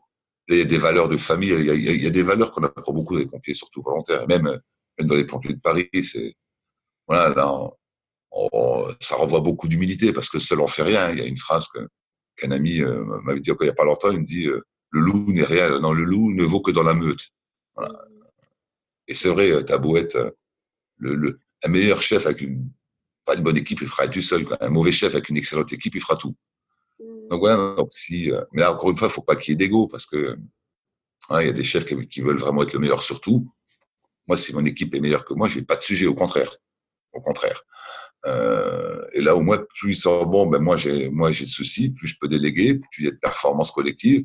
[0.50, 2.63] y a des valeurs de famille, il y a, il y a des valeurs qu'on
[2.63, 4.28] apprend beaucoup des pompiers, surtout volontaires.
[4.28, 4.60] Même,
[4.98, 6.36] même dans les pompiers de Paris, c'est,
[7.08, 7.70] voilà, là,
[9.00, 11.12] ça renvoie beaucoup d'humilité parce que seul on fait rien.
[11.12, 11.80] Il y a une phrase que,
[12.38, 14.62] qu'un ami euh, m'avait dit encore il n'y a pas longtemps, il me dit euh,
[14.91, 17.32] le loup n'est rien, non, le loup ne vaut que dans la meute.
[17.75, 17.93] Voilà.
[19.08, 20.36] Et c'est vrai, euh, être
[20.97, 22.69] le, le, un meilleur chef avec une
[23.25, 24.45] pas une bonne équipe, il fera tout seul.
[24.60, 26.36] Un mauvais chef avec une excellente équipe, il fera tout.
[27.30, 29.58] Donc voilà, donc si, mais là, encore une fois, il faut pas qu'il y ait
[29.58, 30.38] d'ego parce que
[31.39, 33.47] il y a des chefs qui, qui, veulent vraiment être le meilleur sur tout.
[34.27, 36.51] Moi, si mon équipe est meilleure que moi, j'ai pas de sujet, au contraire.
[37.13, 37.63] Au contraire.
[38.25, 41.49] Euh, et là, au moins, plus ils sont bons, ben moi j'ai moi j'ai de
[41.49, 44.23] soucis, plus je peux déléguer, plus il y a de performance collective.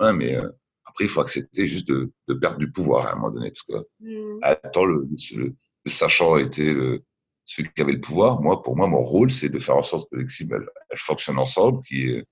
[0.00, 0.48] Ouais, mais euh,
[0.84, 3.62] après, il faut accepter juste de, de, perdre du pouvoir à un moment donné, parce
[3.62, 4.38] que mmh.
[4.42, 7.04] attends, le, le, le, sachant était le,
[7.44, 8.40] celui qui avait le pouvoir.
[8.40, 11.38] Moi, pour moi, mon rôle, c'est de faire en sorte que l'équipe elle, elle, fonctionne
[11.38, 11.82] ensemble.
[11.82, 12.24] Qui est...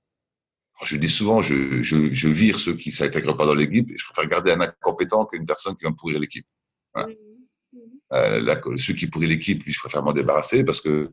[0.84, 4.04] je dis souvent, je, je, je vire ceux qui s'intègrent pas dans l'équipe, et je
[4.06, 6.46] préfère garder un incompétent qu'une personne qui va me pourrir l'équipe.
[6.94, 7.08] Voilà.
[7.08, 7.16] Mmh.
[8.12, 11.10] Euh, là, ceux qui pourraient l'équipe, lui, je préfère m'en débarrasser parce que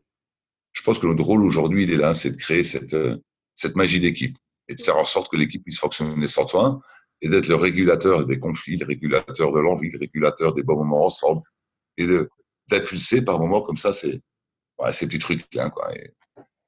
[0.72, 3.16] je pense que notre rôle aujourd'hui, il est là, c'est de créer cette, euh,
[3.54, 4.36] cette magie d'équipe
[4.68, 6.80] et de faire en sorte que l'équipe puisse fonctionner sans toi
[7.20, 11.06] et d'être le régulateur des conflits, le régulateur de l'envie, le régulateur des bons moments
[11.06, 11.42] ensemble
[11.96, 12.06] et
[12.68, 14.20] d'impulser par moments comme ça, c'est
[14.90, 15.94] ces petits trucs là, quoi.
[15.94, 16.12] Et,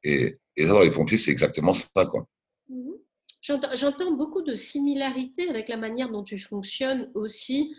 [0.05, 2.27] et, et dans les pompiers, c'est exactement ça, quoi.
[2.71, 3.77] Mm-hmm.
[3.77, 7.75] J'entends beaucoup de similarités avec la manière dont tu fonctionnes aussi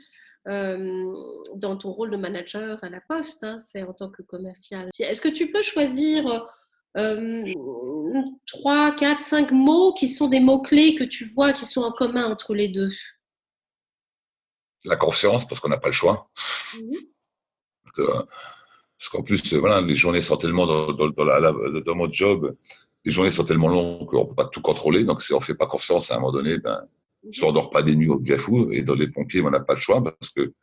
[0.45, 4.89] dans ton rôle de manager à la poste, hein, c'est en tant que commercial.
[4.97, 6.47] Est-ce que tu peux choisir
[8.45, 12.25] trois, quatre, cinq mots qui sont des mots-clés que tu vois qui sont en commun
[12.25, 12.91] entre les deux
[14.85, 16.29] La confiance, parce qu'on n'a pas le choix.
[16.75, 16.91] Mmh.
[17.95, 22.55] Parce qu'en plus, voilà, les journées sont tellement dans, dans, dans, mon job,
[23.05, 25.03] les journées sont tellement longues qu'on ne peut pas tout contrôler.
[25.03, 26.81] Donc, si on ne fait pas confiance à un moment donné, ben,
[27.31, 29.75] soit on dort pas des nuits au Gafou, et dans les pompiers, on n'a pas
[29.75, 30.53] le choix parce que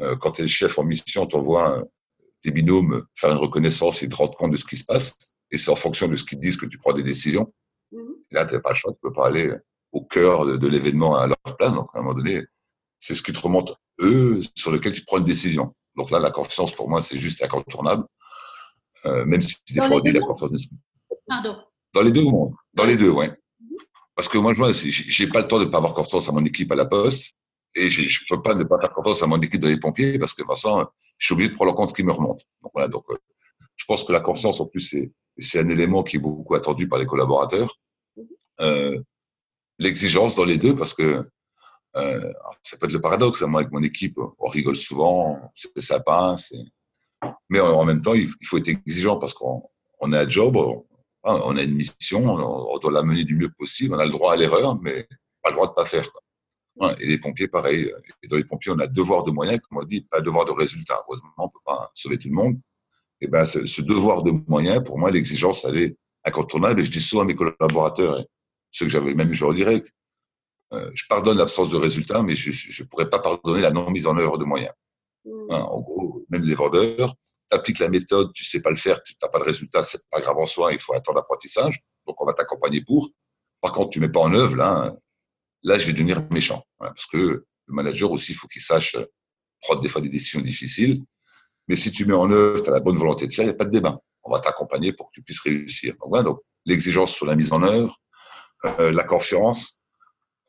[0.00, 1.84] euh, quand tu es chef en mission, tu envoies
[2.42, 5.33] tes binômes faire une reconnaissance et te rendre compte de ce qui se passe.
[5.54, 7.54] Et c'est en fonction de ce qu'ils disent que tu prends des décisions.
[7.92, 7.98] Mmh.
[8.32, 9.54] là, tu n'as pas le choix, tu peux pas aller
[9.92, 11.72] au cœur de, de l'événement à leur place.
[11.72, 12.42] Donc, à un moment donné,
[12.98, 15.72] c'est ce qui te remonte, eux, sur lequel tu prends une décision.
[15.94, 18.04] Donc là, la confiance, pour moi, c'est juste incontournable.
[19.06, 20.66] Euh, même si des fois, on dit la confiance
[21.28, 21.56] Pardon.
[21.92, 22.54] Dans les deux mondes.
[22.72, 23.28] Dans les deux, ouais.
[23.28, 23.76] Mhm.
[24.16, 26.72] Parce que moi, je j'ai pas le temps de pas avoir confiance à mon équipe
[26.72, 27.34] à la poste.
[27.76, 30.34] Et je peux pas ne pas faire confiance à mon équipe dans les pompiers parce
[30.34, 30.86] que, façon,
[31.18, 32.42] je suis obligé de prendre en compte ce qui me remonte.
[32.62, 32.88] Donc voilà.
[32.88, 33.16] Donc, euh,
[33.76, 36.88] je pense que la confiance, en plus, c'est, c'est un élément qui est beaucoup attendu
[36.88, 37.78] par les collaborateurs.
[38.16, 38.26] Mhm.
[38.60, 39.02] Euh,
[39.78, 41.28] l'exigence dans les deux parce que
[41.96, 42.32] euh,
[42.62, 43.42] ça peut être le paradoxe.
[43.42, 43.48] Hein.
[43.48, 46.36] Moi, avec mon équipe, on rigole souvent, c'est sympa.
[47.48, 49.62] Mais en, même temps, il, faut être exigeant parce qu'on
[50.00, 50.56] on est à job,
[51.22, 53.94] on, a une mission, on, doit la mener du mieux possible.
[53.94, 55.06] On a le droit à l'erreur, mais
[55.42, 56.08] pas le droit de pas faire.
[56.98, 57.92] Et les pompiers, pareil.
[58.22, 60.50] Et dans les pompiers, on a devoir de moyens, comme on dit, pas devoir de
[60.50, 61.02] résultat.
[61.06, 62.60] Heureusement, on peut pas sauver tout le monde.
[63.24, 66.82] Et ben, ce, devoir de moyens, pour moi, l'exigence, elle est incontournable.
[66.82, 68.22] Et je dis souvent à mes collaborateurs,
[68.70, 69.82] ceux que j'avais même, je leur dirais,
[70.74, 74.06] euh, je pardonne l'absence de résultats, mais je ne pourrais pas pardonner la non mise
[74.06, 74.74] en œuvre de moyens.
[75.24, 75.30] Mmh.
[75.50, 77.14] Hein, en gros, même les vendeurs,
[77.50, 80.02] tu appliques la méthode, tu sais pas le faire, tu n'as pas de résultat, c'est
[80.10, 83.08] pas grave en soi, il faut attendre l'apprentissage, donc on va t'accompagner pour.
[83.62, 84.94] Par contre, tu mets pas en œuvre, là,
[85.62, 86.62] là, je vais devenir méchant.
[86.78, 88.98] parce que le manager aussi, il faut qu'il sache
[89.62, 91.02] prendre des fois des décisions difficiles.
[91.68, 93.54] Mais si tu mets en œuvre, tu as la bonne volonté de faire, il n'y
[93.54, 93.98] a pas de débat.
[94.22, 95.94] On va t'accompagner pour que tu puisses réussir.
[96.00, 97.96] Donc voilà, donc l'exigence sur la mise en œuvre,
[98.80, 99.80] euh, la confiance,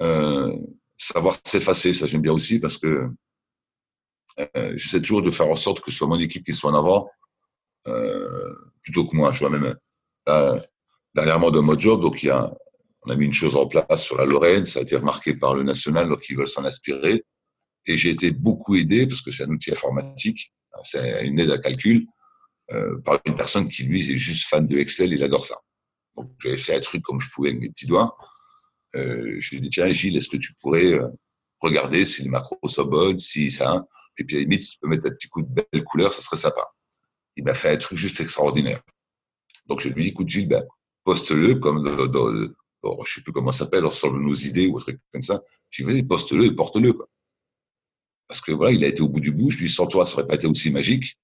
[0.02, 0.56] euh,
[0.98, 3.10] savoir s'effacer, ça j'aime bien aussi parce que
[4.40, 6.76] euh, j'essaie toujours de faire en sorte que ce soit mon équipe qui soit en
[6.76, 7.10] avant
[7.88, 9.32] euh, plutôt que moi.
[9.32, 9.76] Je vois même
[11.14, 12.54] dernièrement dans mon job, donc il y a,
[13.04, 15.54] on a mis une chose en place sur la Lorraine, ça a été remarqué par
[15.54, 17.24] le national, donc ils veulent s'en inspirer.
[17.86, 20.52] Et j'ai été beaucoup aidé parce que c'est un outil informatique,
[20.84, 22.08] c'est une aide à calcul
[22.72, 25.56] euh, par une personne qui lui est juste fan de Excel, il adore ça.
[26.16, 28.18] Donc j'avais fait un truc comme je pouvais avec mes petits doigts
[28.96, 31.08] euh, je lui ai dit, tiens, Gilles, est-ce que tu pourrais euh,
[31.60, 33.86] regarder si les macros sont bonnes, si ça,
[34.18, 36.14] et puis à la limite, si tu peux mettre un petit coup de belle couleur,
[36.14, 36.66] ça serait sympa.
[37.36, 38.82] Il m'a fait un truc juste extraordinaire.
[39.66, 40.64] Donc je lui ai dit, écoute Gilles, ben,
[41.04, 44.82] poste-le comme dans, dans, je sais plus comment ça s'appelle, ensemble nos idées ou un
[44.82, 45.42] truc comme ça.
[45.70, 46.94] Je lui ai dit, poste-le et porte-le.
[46.94, 47.10] Quoi.
[48.28, 49.50] Parce que voilà, il a été au bout du bout.
[49.50, 51.18] Je lui dit, sans toi, ça aurait pas été aussi magique.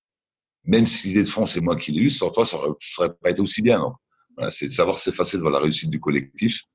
[0.66, 3.04] Même si l'idée de fond, c'est moi qui l'ai eu, sans toi, ça aurait, ça
[3.04, 3.80] aurait pas été aussi bien.
[3.80, 3.96] Donc,
[4.38, 6.66] voilà, c'est de savoir s'effacer devant la réussite du collectif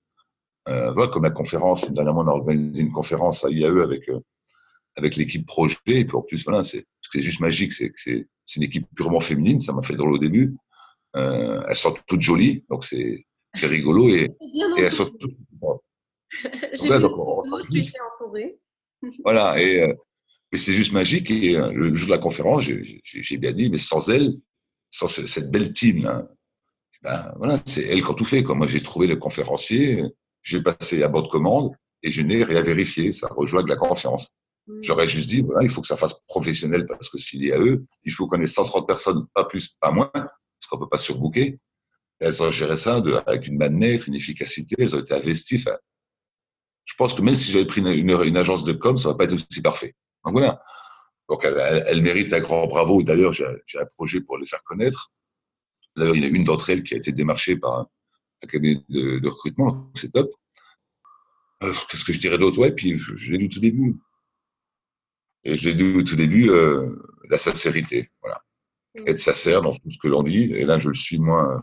[0.69, 4.19] euh, voilà, comme la conférence, dernièrement, on a organisé une conférence à IAE avec, euh,
[4.97, 5.77] avec l'équipe projet.
[5.87, 9.21] Et puis en plus, voilà, c'est, juste magique, c'est que c'est, c'est une équipe purement
[9.21, 10.57] féminine, ça m'a fait drôle au début.
[11.15, 13.25] Euh, elles sont toutes jolies, donc c'est,
[13.63, 14.29] rigolo et,
[14.77, 15.37] et elles sont toutes.
[16.81, 18.59] Voilà, donc, entourée.
[19.25, 19.95] voilà, et,
[20.53, 21.31] et c'est juste magique.
[21.31, 24.35] Et euh, le jour de la conférence, j'ai, bien dit, mais sans elle,
[24.91, 26.29] sans cette belle team, là,
[27.03, 28.43] ben, voilà, c'est elle qui a tout fait.
[28.43, 28.55] Quoi.
[28.55, 30.03] Moi, j'ai trouvé le conférencier,
[30.43, 31.73] j'ai passé à bord de commande
[32.03, 33.13] et je n'ai rien vérifié.
[33.13, 34.35] Ça rejoint de la confiance.
[34.67, 34.83] Mm.
[34.83, 37.59] J'aurais juste dit, voilà, il faut que ça fasse professionnel parce que s'il y a
[37.59, 40.99] eux, il faut qu'on ait 130 personnes, pas plus, pas moins, parce qu'on peut pas
[40.99, 41.59] surbooker.
[42.21, 45.57] elles ont géré ça de, avec une maître, une efficacité, elles ont été investies.
[45.57, 45.77] Enfin,
[46.85, 49.25] je pense que même si j'avais pris une, une, agence de com, ça va pas
[49.25, 49.95] être aussi parfait.
[50.27, 50.63] Donc voilà.
[51.29, 53.03] Donc elle, elle, mérite un grand bravo.
[53.03, 53.47] D'ailleurs, j'ai
[53.79, 55.13] un projet pour les faire connaître.
[55.97, 57.89] D'ailleurs, il y a une d'entre elles qui a été démarchée par
[58.43, 60.31] un cabinet de, de recrutement, c'est top.
[61.63, 62.59] Euh, Qu'est-ce que je dirais d'autre?
[62.59, 63.97] Ouais, puis je, je l'ai dit au tout début.
[65.45, 66.97] Et je l'ai dit au tout début, euh,
[67.31, 68.11] la sincérité.
[68.21, 68.43] Voilà.
[68.95, 69.05] Mm.
[69.07, 70.53] Être sincère dans tout ce que l'on dit.
[70.53, 71.63] Et là, je le suis moins,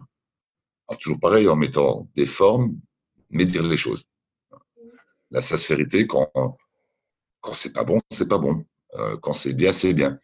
[0.99, 2.75] toujours pareil, en mettant des formes,
[3.29, 4.05] mais dire les choses.
[5.31, 6.31] La sincérité, quand,
[7.43, 8.65] quand c'est pas bon, c'est pas bon.
[8.95, 10.17] Euh, quand c'est bien, c'est bien.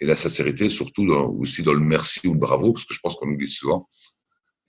[0.00, 3.00] Et la sincérité, surtout dans, aussi dans le merci ou le bravo, parce que je
[3.00, 3.86] pense qu'on oublie souvent.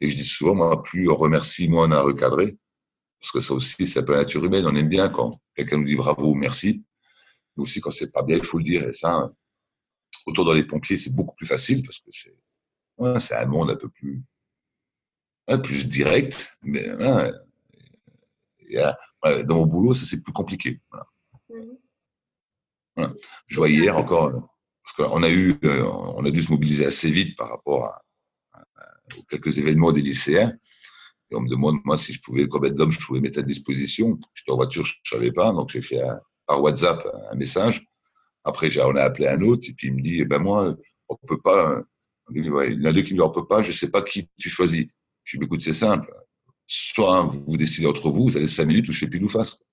[0.02, 2.58] Et je dis souvent, moi, plus on remercie, moins on a recadré.
[3.20, 4.66] Parce que ça aussi, c'est un peu la nature humaine.
[4.68, 6.84] On aime bien quand quelqu'un nous dit bravo ou merci.
[7.56, 8.84] Mais aussi, quand c'est pas bien, il faut le dire.
[8.84, 9.32] Et ça,
[10.26, 12.38] autour dans les pompiers, c'est beaucoup plus facile parce que c'est,
[12.98, 14.22] ouais, un monde un peu plus,
[15.48, 16.58] ouais, plus direct.
[16.62, 17.32] Mais ouais,
[19.46, 20.82] dans mon boulot, ça c'est plus compliqué.
[23.48, 24.32] Je vois hier encore,
[24.84, 28.02] parce qu'on a eu, euh, on a dû se mobiliser assez vite par rapport à,
[29.30, 30.54] quelques événements des lycéens.
[31.32, 34.18] Et on me demande, moi, si je pouvais, combien d'hommes je pouvais mettre à disposition.
[34.34, 36.02] J'étais en voiture, je ne savais pas, donc j'ai fait
[36.46, 37.86] par WhatsApp un message.
[38.43, 40.76] Après, on a appelé un autre, et puis il me dit, eh ben moi,
[41.10, 41.82] on peut pas.
[42.34, 44.30] Il y en a deux qui me dit, on peut pas, je sais pas qui
[44.39, 44.88] tu choisis.
[45.24, 46.12] Je lui dis, écoute, c'est simple.
[46.68, 49.64] Soit vous décidez entre vous, vous avez cinq minutes ou je fais plus ou face.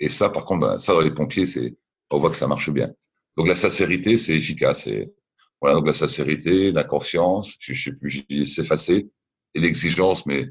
[0.00, 1.76] Et ça, par contre, ben, ça, dans les pompiers, c'est,
[2.10, 2.90] on voit que ça marche bien.
[3.36, 4.86] Donc, la sincérité, c'est efficace.
[4.86, 5.12] Et,
[5.60, 9.10] voilà, donc la sincérité, la confiance, je, je sais plus, s'effacer,
[9.54, 10.48] et l'exigence, mais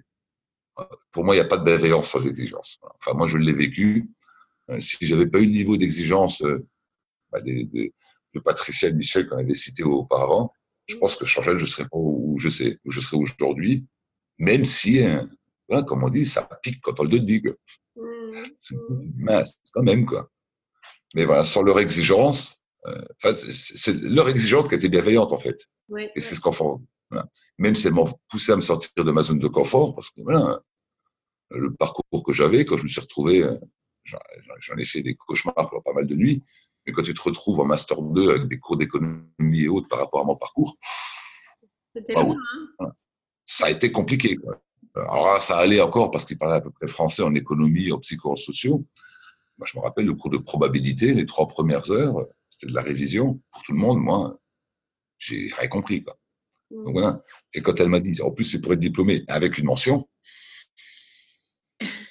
[0.79, 2.79] euh, pour moi, il n'y a pas de bienveillance sans exigence.
[2.99, 4.09] Enfin, moi, je l'ai vécu.
[4.69, 6.65] Euh, si j'avais pas eu le niveau d'exigence euh,
[7.31, 7.91] bah, de, de,
[8.35, 10.53] de, Patricia et Michel qu'on avait cité auparavant,
[10.85, 13.87] je pense que Chantal, je serais pas où je sais, où je serais aujourd'hui,
[14.37, 15.01] même si,
[15.67, 17.43] voilà, comme on dit, ça pique quand on le dit.
[19.45, 20.29] C'est quand même, quoi.
[21.15, 25.69] Mais voilà, sans leur exigence, euh, c'est leur exigence qui était bienveillante, en fait.
[26.15, 26.63] et c'est ce qu'on fait.
[27.09, 27.27] Voilà.
[27.57, 30.21] Même si elles m'ont poussé à me sortir de ma zone de confort, parce que
[30.21, 30.61] voilà,
[31.51, 33.55] le parcours que j'avais, quand je me suis retrouvé, euh,
[34.03, 36.43] j'en ai fait des cauchemars pour pas mal de nuits,
[36.85, 39.99] mais quand tu te retrouves en Master 2 avec des cours d'économie et autres par
[39.99, 40.77] rapport à mon parcours,
[41.95, 42.37] c'était long,
[42.79, 42.91] hein
[43.49, 44.35] ça a été compliqué.
[44.35, 44.61] Quoi.
[44.95, 48.85] Alors ça allait encore parce qu'il parlait à peu près français en économie, en psychosociaux.
[49.57, 52.81] Moi, je me rappelle le cours de probabilité, les trois premières heures, c'était de la
[52.81, 53.99] révision pour tout le monde.
[53.99, 54.39] Moi,
[55.17, 56.03] j'ai rien compris.
[56.03, 56.17] Quoi.
[56.71, 56.83] Mm.
[56.85, 57.21] Donc voilà.
[57.53, 60.07] Et quand elle m'a dit, en plus, c'est pour être diplômé avec une mention.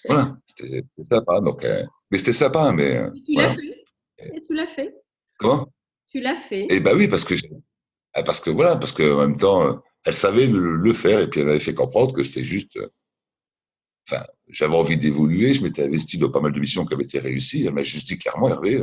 [0.07, 1.41] voilà, c'était sympa.
[1.41, 2.97] Donc, euh, mais c'était sympa, mais.
[2.99, 3.85] Euh, tu l'as fait?
[4.35, 4.95] Et tu l'as fait?
[5.39, 5.73] Comment?
[6.11, 6.67] Tu l'as fait?
[6.71, 7.35] Eh ben oui, parce que
[8.13, 9.75] parce que voilà, parce que en même temps, euh,
[10.05, 12.79] elle savait le, faire et puis elle avait fait comprendre que c'était juste.
[14.09, 17.19] Enfin, j'avais envie d'évoluer, je m'étais investi dans pas mal de missions qui avaient été
[17.19, 17.67] réussies.
[17.67, 18.83] Elle m'a juste dit clairement, Hervé,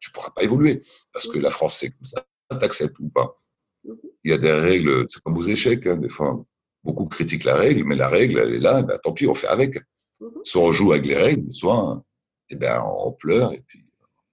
[0.00, 0.82] tu pourras pas évoluer
[1.12, 2.26] parce que la France c'est comme ça,
[2.58, 3.36] t'acceptes ou pas.
[3.84, 3.96] Mhm.
[4.24, 6.44] Il y a des règles, c'est comme aux échecs, hein, des fois,
[6.82, 9.46] beaucoup critiquent la règle, mais la règle, elle est là, ben, tant pis, on fait
[9.46, 9.76] avec.
[10.20, 10.40] Mhm.
[10.42, 12.04] Soit on joue avec les règles, soit
[12.50, 13.84] eh ben, on pleure et puis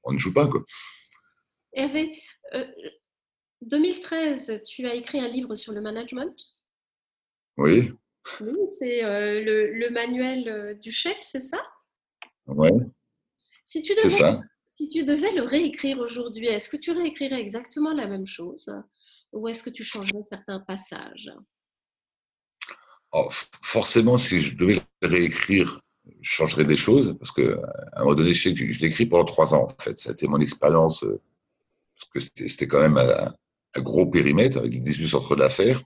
[0.04, 0.48] on ne joue pas.
[0.48, 0.64] Quoi.
[1.74, 2.12] Hervé,
[3.66, 6.36] 2013, euh, tu as écrit un livre sur le management.
[7.58, 7.92] Oui.
[8.42, 11.62] Oui, c'est euh, le, le, manuel euh, du chef, c'est ça?
[12.48, 12.70] Oui.
[13.66, 14.40] Si tu devais, ça.
[14.70, 18.72] Si tu devais le réécrire aujourd'hui, est-ce que tu réécrirais exactement la même chose?
[19.32, 21.32] Ou est-ce que tu changerais certains passages?
[23.12, 25.82] Oh, Forcément, si je devais le réécrire,
[26.22, 27.60] je changerais des choses parce que
[27.94, 29.68] à un moment donné, je, je l'ai écrit pendant trois ans.
[29.72, 32.98] En fait, ça a été mon expérience parce que c'était quand même
[33.76, 35.82] un, gros périmètre avec 18 centres d'affaires.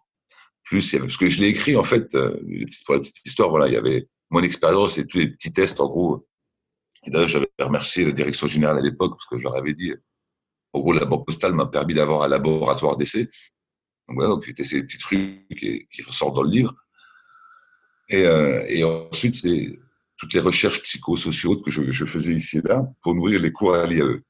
[0.63, 2.39] Plus, parce que je l'ai écrit en fait euh,
[2.85, 3.49] pour la petite histoire.
[3.49, 6.27] Voilà, il y avait mon expérience et tous les petits tests en gros.
[7.05, 9.93] Et d'ailleurs, j'avais remercié la direction générale à l'époque parce que je leur avais dit,
[10.73, 13.25] en gros, la banque postale m'a permis d'avoir un laboratoire d'essai.
[14.07, 16.75] Donc voilà, donc c'était ces petits trucs qui, qui ressortent dans le livre.
[18.09, 19.79] Et, euh, et ensuite, c'est
[20.17, 23.75] toutes les recherches psychosociaux que je, je, faisais ici et là pour nourrir les cours
[23.75, 24.21] à l'IAE.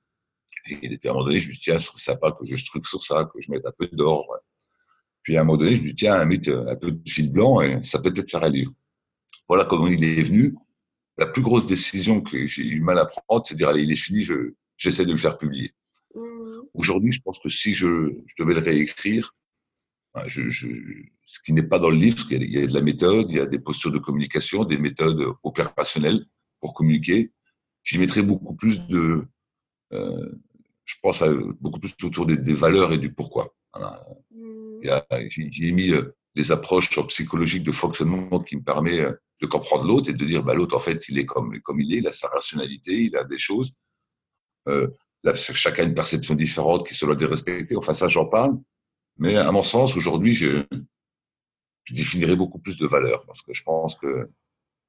[0.68, 2.56] Et puis à un moment donné, je me dis, tiens, ce serait sympa que je
[2.56, 4.40] structure ça, que je mette un peu d'ordre.
[5.24, 7.62] Puis à un moment donné, je me dis, tiens, mettre un peu de fil blanc
[7.62, 8.74] et ça peut peut-être faire un livre.
[9.48, 10.56] Voilà comment il est venu.
[11.18, 13.92] La plus grosse décision que j'ai eu mal à prendre, c'est de dire, allez, il
[13.92, 15.72] est fini, je, j'essaie de le faire publier.
[16.16, 16.22] Mmh.
[16.74, 19.34] Aujourd'hui, je pense que si je, je devais le réécrire,
[20.28, 20.68] je, je,
[21.26, 23.38] ce qui n'est pas dans le livre, parce qu'il y, a de la méthode, il
[23.38, 26.26] y a des postures de communication, des méthodes opérationnelles
[26.60, 27.32] pour communiquer.
[27.84, 29.26] J'y mettrais beaucoup plus de,
[29.94, 30.32] euh,
[30.90, 31.32] je pense à
[31.62, 33.54] beaucoup plus autour des, des valeurs et du pourquoi.
[33.74, 34.04] Voilà.
[34.32, 35.30] Mmh.
[35.30, 40.10] J'ai mis euh, les approches psychologiques de fonctionnement qui me permet euh, de comprendre l'autre
[40.10, 42.12] et de dire bah, l'autre en fait il est comme comme il est, il a
[42.12, 43.74] sa rationalité, il a des choses.
[44.68, 44.88] Euh,
[45.24, 47.76] là, chacun a une perception différente qui se doit de respecter.
[47.76, 48.58] Enfin ça j'en parle,
[49.18, 50.64] mais à mon sens aujourd'hui je,
[51.84, 54.28] je définirais beaucoup plus de valeurs parce que je pense que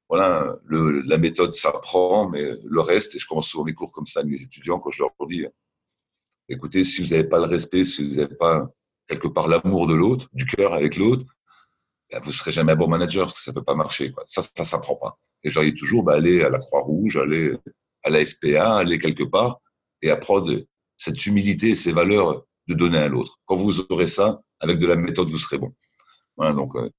[0.09, 4.07] voilà le, la méthode s'apprend, mais le reste et je commence souvent les cours comme
[4.07, 5.44] ça à mes étudiants quand je leur dis
[6.51, 8.68] écoutez, si vous n'avez pas le respect, si vous n'avez pas
[9.09, 11.24] quelque part l'amour de l'autre, du cœur avec l'autre,
[12.11, 14.12] ben, vous serez jamais un bon manager parce que ça peut pas marcher.
[14.26, 15.18] Ça, ça s'apprend pas.
[15.42, 17.57] Et j'aurais toujours ben, aller à la Croix-Rouge, aller
[18.03, 19.61] à la SPA, aller quelque part
[20.03, 20.53] et apprendre
[20.96, 23.38] cette humilité et ces valeurs de donner à l'autre.
[23.46, 25.72] Quand vous aurez ça, avec de la méthode, vous serez bon.
[26.38, 26.90] Donc, euh,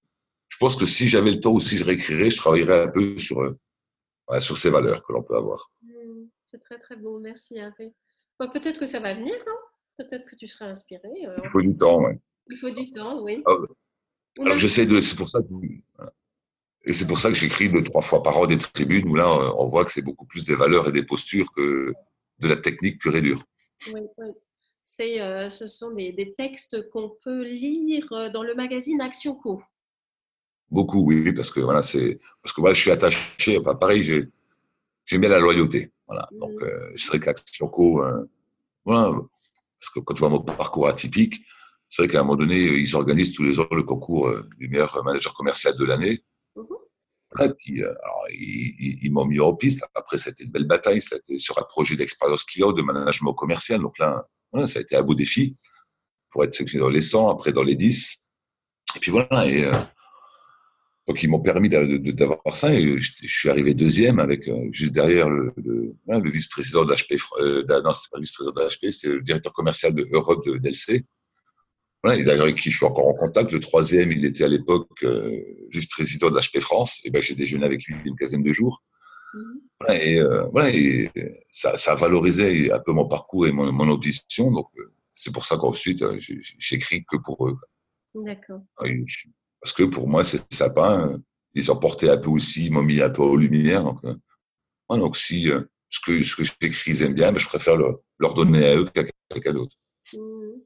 [0.48, 3.18] je pense que si j'avais le temps ou si je réécrirais, je travaillerais un peu
[3.18, 5.72] sur, euh, sur ces valeurs que l'on peut avoir.
[5.82, 7.20] Mmh, c'est très, très beau.
[7.20, 7.94] Merci, Hervé.
[8.42, 9.58] Bah, peut-être que ça va venir, hein
[10.00, 11.10] peut-être que tu seras inspiré.
[11.28, 12.14] Euh, Il faut du temps, oui.
[12.48, 13.44] Il faut du temps, oui.
[14.40, 15.00] Alors, j'essaie de.
[15.00, 15.54] C'est pour ça que.
[16.84, 19.30] Et c'est pour ça que j'écris deux, trois fois par an des tribunes où là,
[19.60, 21.94] on voit que c'est beaucoup plus des valeurs et des postures que
[22.40, 23.44] de la technique pure et dure.
[23.94, 24.28] Oui, oui.
[24.82, 29.36] C'est, euh, ce sont des, des textes qu'on peut lire euh, dans le magazine Action
[29.36, 29.62] Co.
[30.72, 33.60] Beaucoup, oui, parce que voilà, c'est parce que moi, je suis attaché.
[33.60, 34.24] Enfin, pareil, j'ai
[35.12, 35.92] j'aime bien la loyauté.
[36.08, 36.28] Voilà.
[36.32, 36.40] Mm.
[36.40, 38.26] Donc, euh, c'est vrai qu'Action Co, euh,
[38.86, 39.12] voilà,
[39.80, 41.44] parce que quand tu vois mon parcours atypique,
[41.90, 44.70] c'est vrai qu'à un moment donné, ils organisent tous les ans le concours euh, du
[44.70, 46.20] meilleur manager commercial de l'année.
[46.56, 47.56] Mm-hmm.
[47.60, 49.84] Puis, euh, alors, ils, ils, m'ont mis en piste.
[49.96, 51.02] Après, c'était une belle bataille.
[51.02, 53.82] C'était sur un projet d'expérience client, de management commercial.
[53.82, 55.56] Donc là, voilà, ça a été un beau défi
[56.30, 58.30] pour être sélectionné dans les 100, après dans les 10.
[58.96, 59.46] Et puis voilà.
[59.46, 59.74] Et, euh,
[61.12, 65.30] donc ils m'ont permis d'avoir ça et je, suis arrivé deuxième avec euh, juste derrière
[65.30, 67.18] le, le, le vice-président d'HP.
[67.42, 71.04] Euh, non, c'est pas le vice-président d'HP, c'est le directeur commercial de Europe de d'LC.
[72.02, 73.52] Voilà, et d'ailleurs avec qui je suis encore en contact.
[73.52, 75.36] Le troisième, il était à l'époque euh,
[75.70, 77.02] vice-président d'HP France.
[77.04, 78.82] Et ben j'ai déjeuné avec lui une quinzaine de jours.
[79.34, 79.40] Mmh.
[79.82, 81.12] Voilà, et euh, voilà, et
[81.52, 84.50] ça, ça valorisait un peu mon parcours et mon, mon audition.
[84.50, 84.68] Donc
[85.14, 86.06] c'est pour ça qu'ensuite
[86.58, 87.58] j'écris que pour eux.
[88.16, 88.62] D'accord.
[89.62, 91.20] Parce que pour moi, c'est sapin.
[91.54, 93.84] Ils ont porté un peu aussi, ils m'ont mis un peu aux lumières.
[93.84, 94.16] Donc, euh,
[94.90, 98.00] donc si euh, ce que, ce que j'écris, ils aiment bien, ben, je préfère leur,
[98.20, 99.76] leur donner à eux qu'à quelqu'un d'autre.
[100.14, 100.62] Mmh.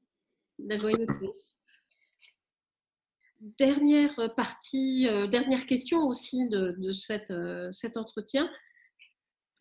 [3.59, 7.33] Dernière partie, euh, dernière question aussi de, de cette,
[7.71, 8.49] cet entretien.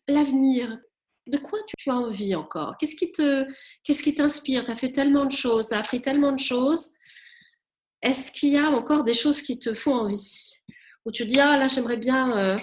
[0.07, 0.79] L'avenir,
[1.27, 2.77] de quoi tu as envie encore?
[2.77, 3.45] Qu'est-ce qui te,
[3.83, 4.63] qu'est-ce qui t'inspire?
[4.63, 6.94] Tu as fait tellement de choses, tu as appris tellement de choses.
[8.05, 10.53] Est-ce qu'il y a encore des choses qui te font envie?
[11.05, 12.55] Où tu dis, ah là, j'aimerais bien euh,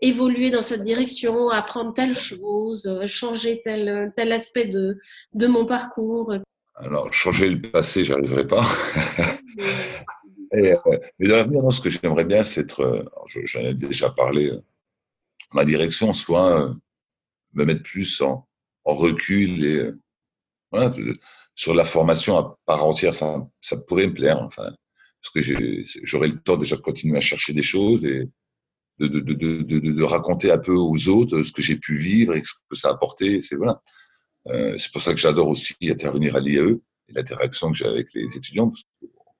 [0.00, 4.98] évoluer dans cette direction, apprendre telle chose, euh, changer tel, tel aspect de,
[5.34, 6.34] de mon parcours?
[6.74, 8.66] Alors, changer le passé, j'y arriverai pas.
[10.52, 13.04] Et, euh, mais dans l'avenir, ce que j'aimerais bien, c'est être, euh,
[13.44, 14.58] j'en ai déjà parlé, euh,
[15.52, 16.74] ma direction soit euh,
[17.52, 18.48] me mettre plus en,
[18.84, 20.00] en recul et euh,
[20.72, 20.92] voilà,
[21.54, 24.42] sur la formation à part entière, ça, ça pourrait me plaire.
[24.42, 24.72] Enfin,
[25.22, 28.28] parce que j'aurais le temps déjà de continuer à chercher des choses et
[28.98, 32.34] de, de, de, de, de raconter un peu aux autres ce que j'ai pu vivre
[32.34, 33.42] et ce que ça a apporté.
[33.42, 33.80] C'est voilà.
[34.48, 38.12] Euh, c'est pour ça que j'adore aussi intervenir à l'IAE et l'interaction que j'ai avec
[38.14, 38.70] les étudiants.
[38.70, 38.84] Parce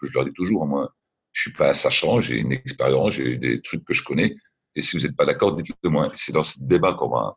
[0.00, 0.92] que je leur dis toujours, moi,
[1.32, 4.36] je suis pas sachant, j'ai une expérience, j'ai des trucs que je connais.
[4.74, 6.10] Et si vous n'êtes pas d'accord, dites-le moi.
[6.14, 7.36] C'est dans ce débat qu'on va,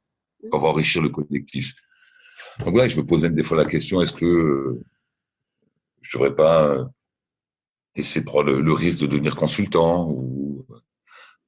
[0.51, 1.73] qu'on va enrichir le collectif.
[2.59, 4.79] Donc là, je me pose même des fois la question est-ce que
[6.01, 6.89] je devrais pas
[7.95, 10.65] essayer de prendre le, risque de devenir consultant ou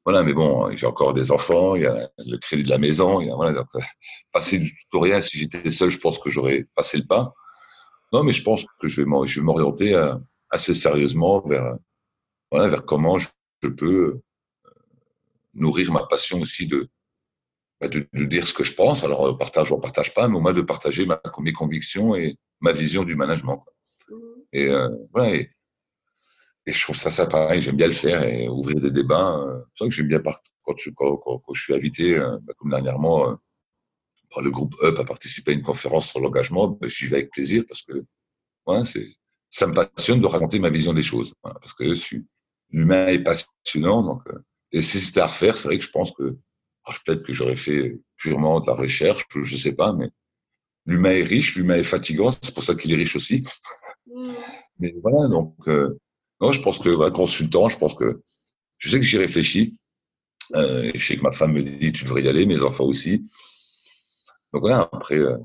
[0.06, 3.22] voilà, mais bon, j'ai encore des enfants, il y a le crédit de la maison,
[3.22, 3.68] il y a voilà, donc,
[4.34, 7.34] passer du tutoriel, si j'étais seul, je pense que j'aurais passé le pas.
[8.12, 9.96] Non, mais je pense que je vais m'orienter
[10.50, 11.78] assez sérieusement vers
[12.52, 13.30] voilà, vers comment je,
[13.64, 14.22] je peux
[15.54, 16.88] nourrir ma passion aussi de,
[17.82, 19.04] bah, de, de, dire ce que je pense.
[19.04, 22.16] Alors, on partage ou on partage pas, mais au moins de partager ma, mes convictions
[22.16, 23.58] et ma vision du management.
[23.58, 23.74] Quoi.
[24.52, 25.50] Et euh, voilà, et,
[26.66, 29.38] et je trouve ça ça pareil, j'aime bien le faire et ouvrir des débats.
[29.40, 30.42] Euh, c'est vrai que j'aime bien part...
[30.64, 33.36] quand, je, quand, quand, quand, je suis invité, euh, bah, comme dernièrement, euh,
[34.34, 37.32] par le groupe UP à participer à une conférence sur l'engagement, bah, j'y vais avec
[37.32, 37.94] plaisir parce que
[38.68, 39.08] ouais, c'est
[39.54, 41.34] ça me passionne de raconter ma vision des choses.
[41.44, 41.84] Voilà, parce que
[42.72, 44.02] l'humain est passionnant.
[44.02, 44.40] Donc, euh,
[44.72, 46.38] et si c'était à refaire, c'est vrai que je pense que
[46.88, 50.10] oh, peut-être que j'aurais fait purement de la recherche, je sais pas, mais
[50.88, 53.48] l'humain est riche, l'humain est fatigant, c'est pour ça qu'il est riche aussi.
[54.08, 54.34] Mmh.
[54.80, 56.00] Mais voilà, donc euh,
[56.42, 58.22] non, je pense que voilà, consultant, je pense que
[58.78, 59.78] je sais que j'y réfléchis.
[60.56, 63.26] Euh, je sais que ma femme me dit tu devrais y aller, mes enfants aussi.
[64.52, 65.38] Donc voilà, après, euh,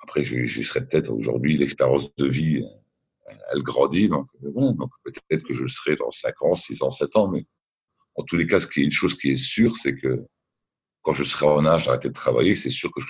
[0.00, 2.64] après j'y serai peut-être aujourd'hui l'expérience de vie,
[3.52, 6.90] elle grandit, donc voilà, donc peut-être que je le serai dans 5 ans, 6 ans,
[6.90, 7.44] 7 ans, mais
[8.14, 10.24] en tous les cas, ce qui est une chose qui est sûre, c'est que
[11.02, 13.00] quand je serai en âge d'arrêter de travailler, c'est sûr que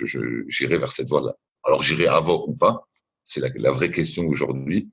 [0.49, 1.35] j'irai vers cette voie-là.
[1.65, 2.87] Alors j'irai avant ou pas,
[3.25, 4.91] c'est la, la, vraie question aujourd'hui,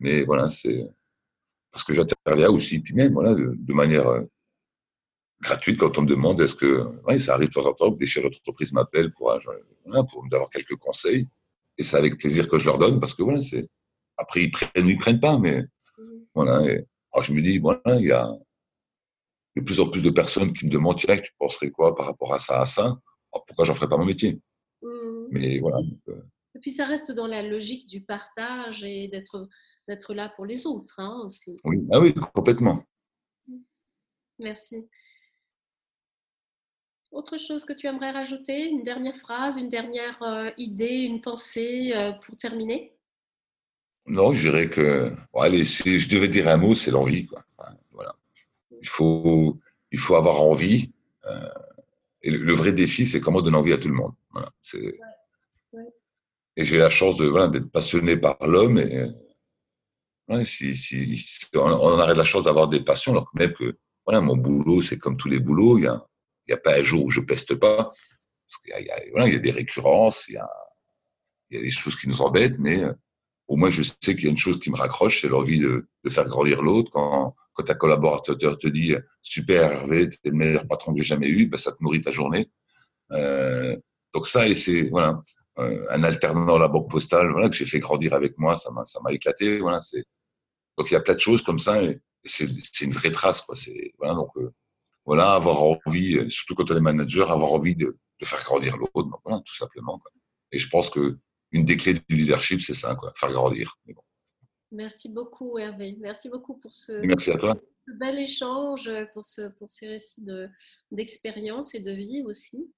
[0.00, 0.84] mais voilà, c'est
[1.72, 4.22] parce que j'interviens aussi, puis même, voilà, de, de manière euh,
[5.40, 7.98] gratuite quand on me demande est-ce que, oui, ça arrive de temps en temps que
[7.98, 9.36] des chefs d'entreprise m'appellent pour,
[9.86, 11.28] voilà, pour avoir quelques conseils,
[11.78, 13.66] et c'est avec plaisir que je leur donne, parce que voilà, c'est,
[14.18, 15.64] après ils prennent ou ils prennent pas, mais
[16.34, 18.30] voilà, et, alors je me dis, voilà, il y a
[19.56, 22.32] de plus en plus de personnes qui me demandent, tiens, tu penserais quoi par rapport
[22.32, 24.40] à ça, à ça, alors pourquoi j'en ferais pas mon métier?
[24.82, 24.88] Mmh.
[25.30, 25.78] Mais voilà.
[25.78, 26.22] Donc, euh...
[26.54, 29.48] Et puis ça reste dans la logique du partage et d'être
[29.88, 31.56] d'être là pour les autres hein, aussi.
[31.64, 32.82] Oui, ah oui, complètement.
[34.38, 34.88] Merci.
[37.10, 41.92] Autre chose que tu aimerais rajouter Une dernière phrase, une dernière euh, idée, une pensée
[41.94, 42.96] euh, pour terminer?
[44.06, 47.26] Non, je dirais que, bon, allez, si je devais dire un mot, c'est l'envie.
[47.26, 47.44] Quoi.
[47.92, 48.16] Voilà.
[48.80, 49.60] Il, faut,
[49.92, 50.92] il faut avoir envie.
[51.26, 51.48] Euh,
[52.22, 54.14] et le, le, vrai défi, c'est comment donner envie à tout le monde.
[54.30, 54.48] Voilà.
[54.62, 54.98] C'est, ouais,
[55.74, 55.88] ouais.
[56.56, 59.06] et j'ai la chance de voilà d'être passionné par l'homme et
[60.34, 64.82] on, on a la chance d'avoir des passions alors que même que voilà mon boulot
[64.82, 65.84] c'est comme tous les boulots il
[66.48, 67.90] y a pas un jour où je peste pas
[68.66, 72.92] il y a, des récurrences il y a des choses qui nous embêtent mais euh,
[73.48, 75.86] au moins je sais qu'il y a une chose qui me raccroche c'est l'envie de,
[76.04, 80.92] de faire grandir l'autre quand quand collaborateur te dit super Hervé t'es le meilleur patron
[80.92, 82.50] que j'ai jamais eu ben, ça te nourrit ta journée
[83.12, 83.76] euh,
[84.14, 85.22] donc ça et c'est voilà
[85.58, 88.70] euh, un alternant à la banque postale, voilà, que j'ai fait grandir avec moi, ça
[88.70, 89.80] m'a, éclaté, voilà.
[90.76, 92.46] Donc il y a plein de choses comme ça et, c'est,
[92.82, 93.56] une vraie trace, quoi.
[93.56, 94.52] C'est voilà donc euh,
[95.04, 98.76] voilà avoir envie, euh, surtout quand on est manager, avoir envie de, de faire grandir
[98.76, 99.98] l'autre, voilà, tout simplement.
[99.98, 100.12] Quoi.
[100.52, 101.18] Et je pense que
[101.50, 103.76] une des clés du leadership, c'est ça, quoi, faire grandir.
[103.86, 104.02] Bon.
[104.70, 107.54] Merci beaucoup Hervé, merci beaucoup pour ce, merci à toi.
[107.86, 110.48] ce bel échange, pour, ce, pour ces récits de,
[110.92, 112.72] d'expérience et de vie aussi.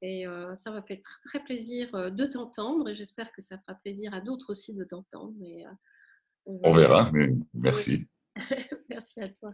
[0.00, 3.74] Et euh, ça m'a fait très, très plaisir de t'entendre et j'espère que ça fera
[3.74, 5.34] plaisir à d'autres aussi de t'entendre.
[5.42, 5.70] Euh,
[6.46, 8.08] on, verra, mais merci.
[8.88, 9.52] merci à toi.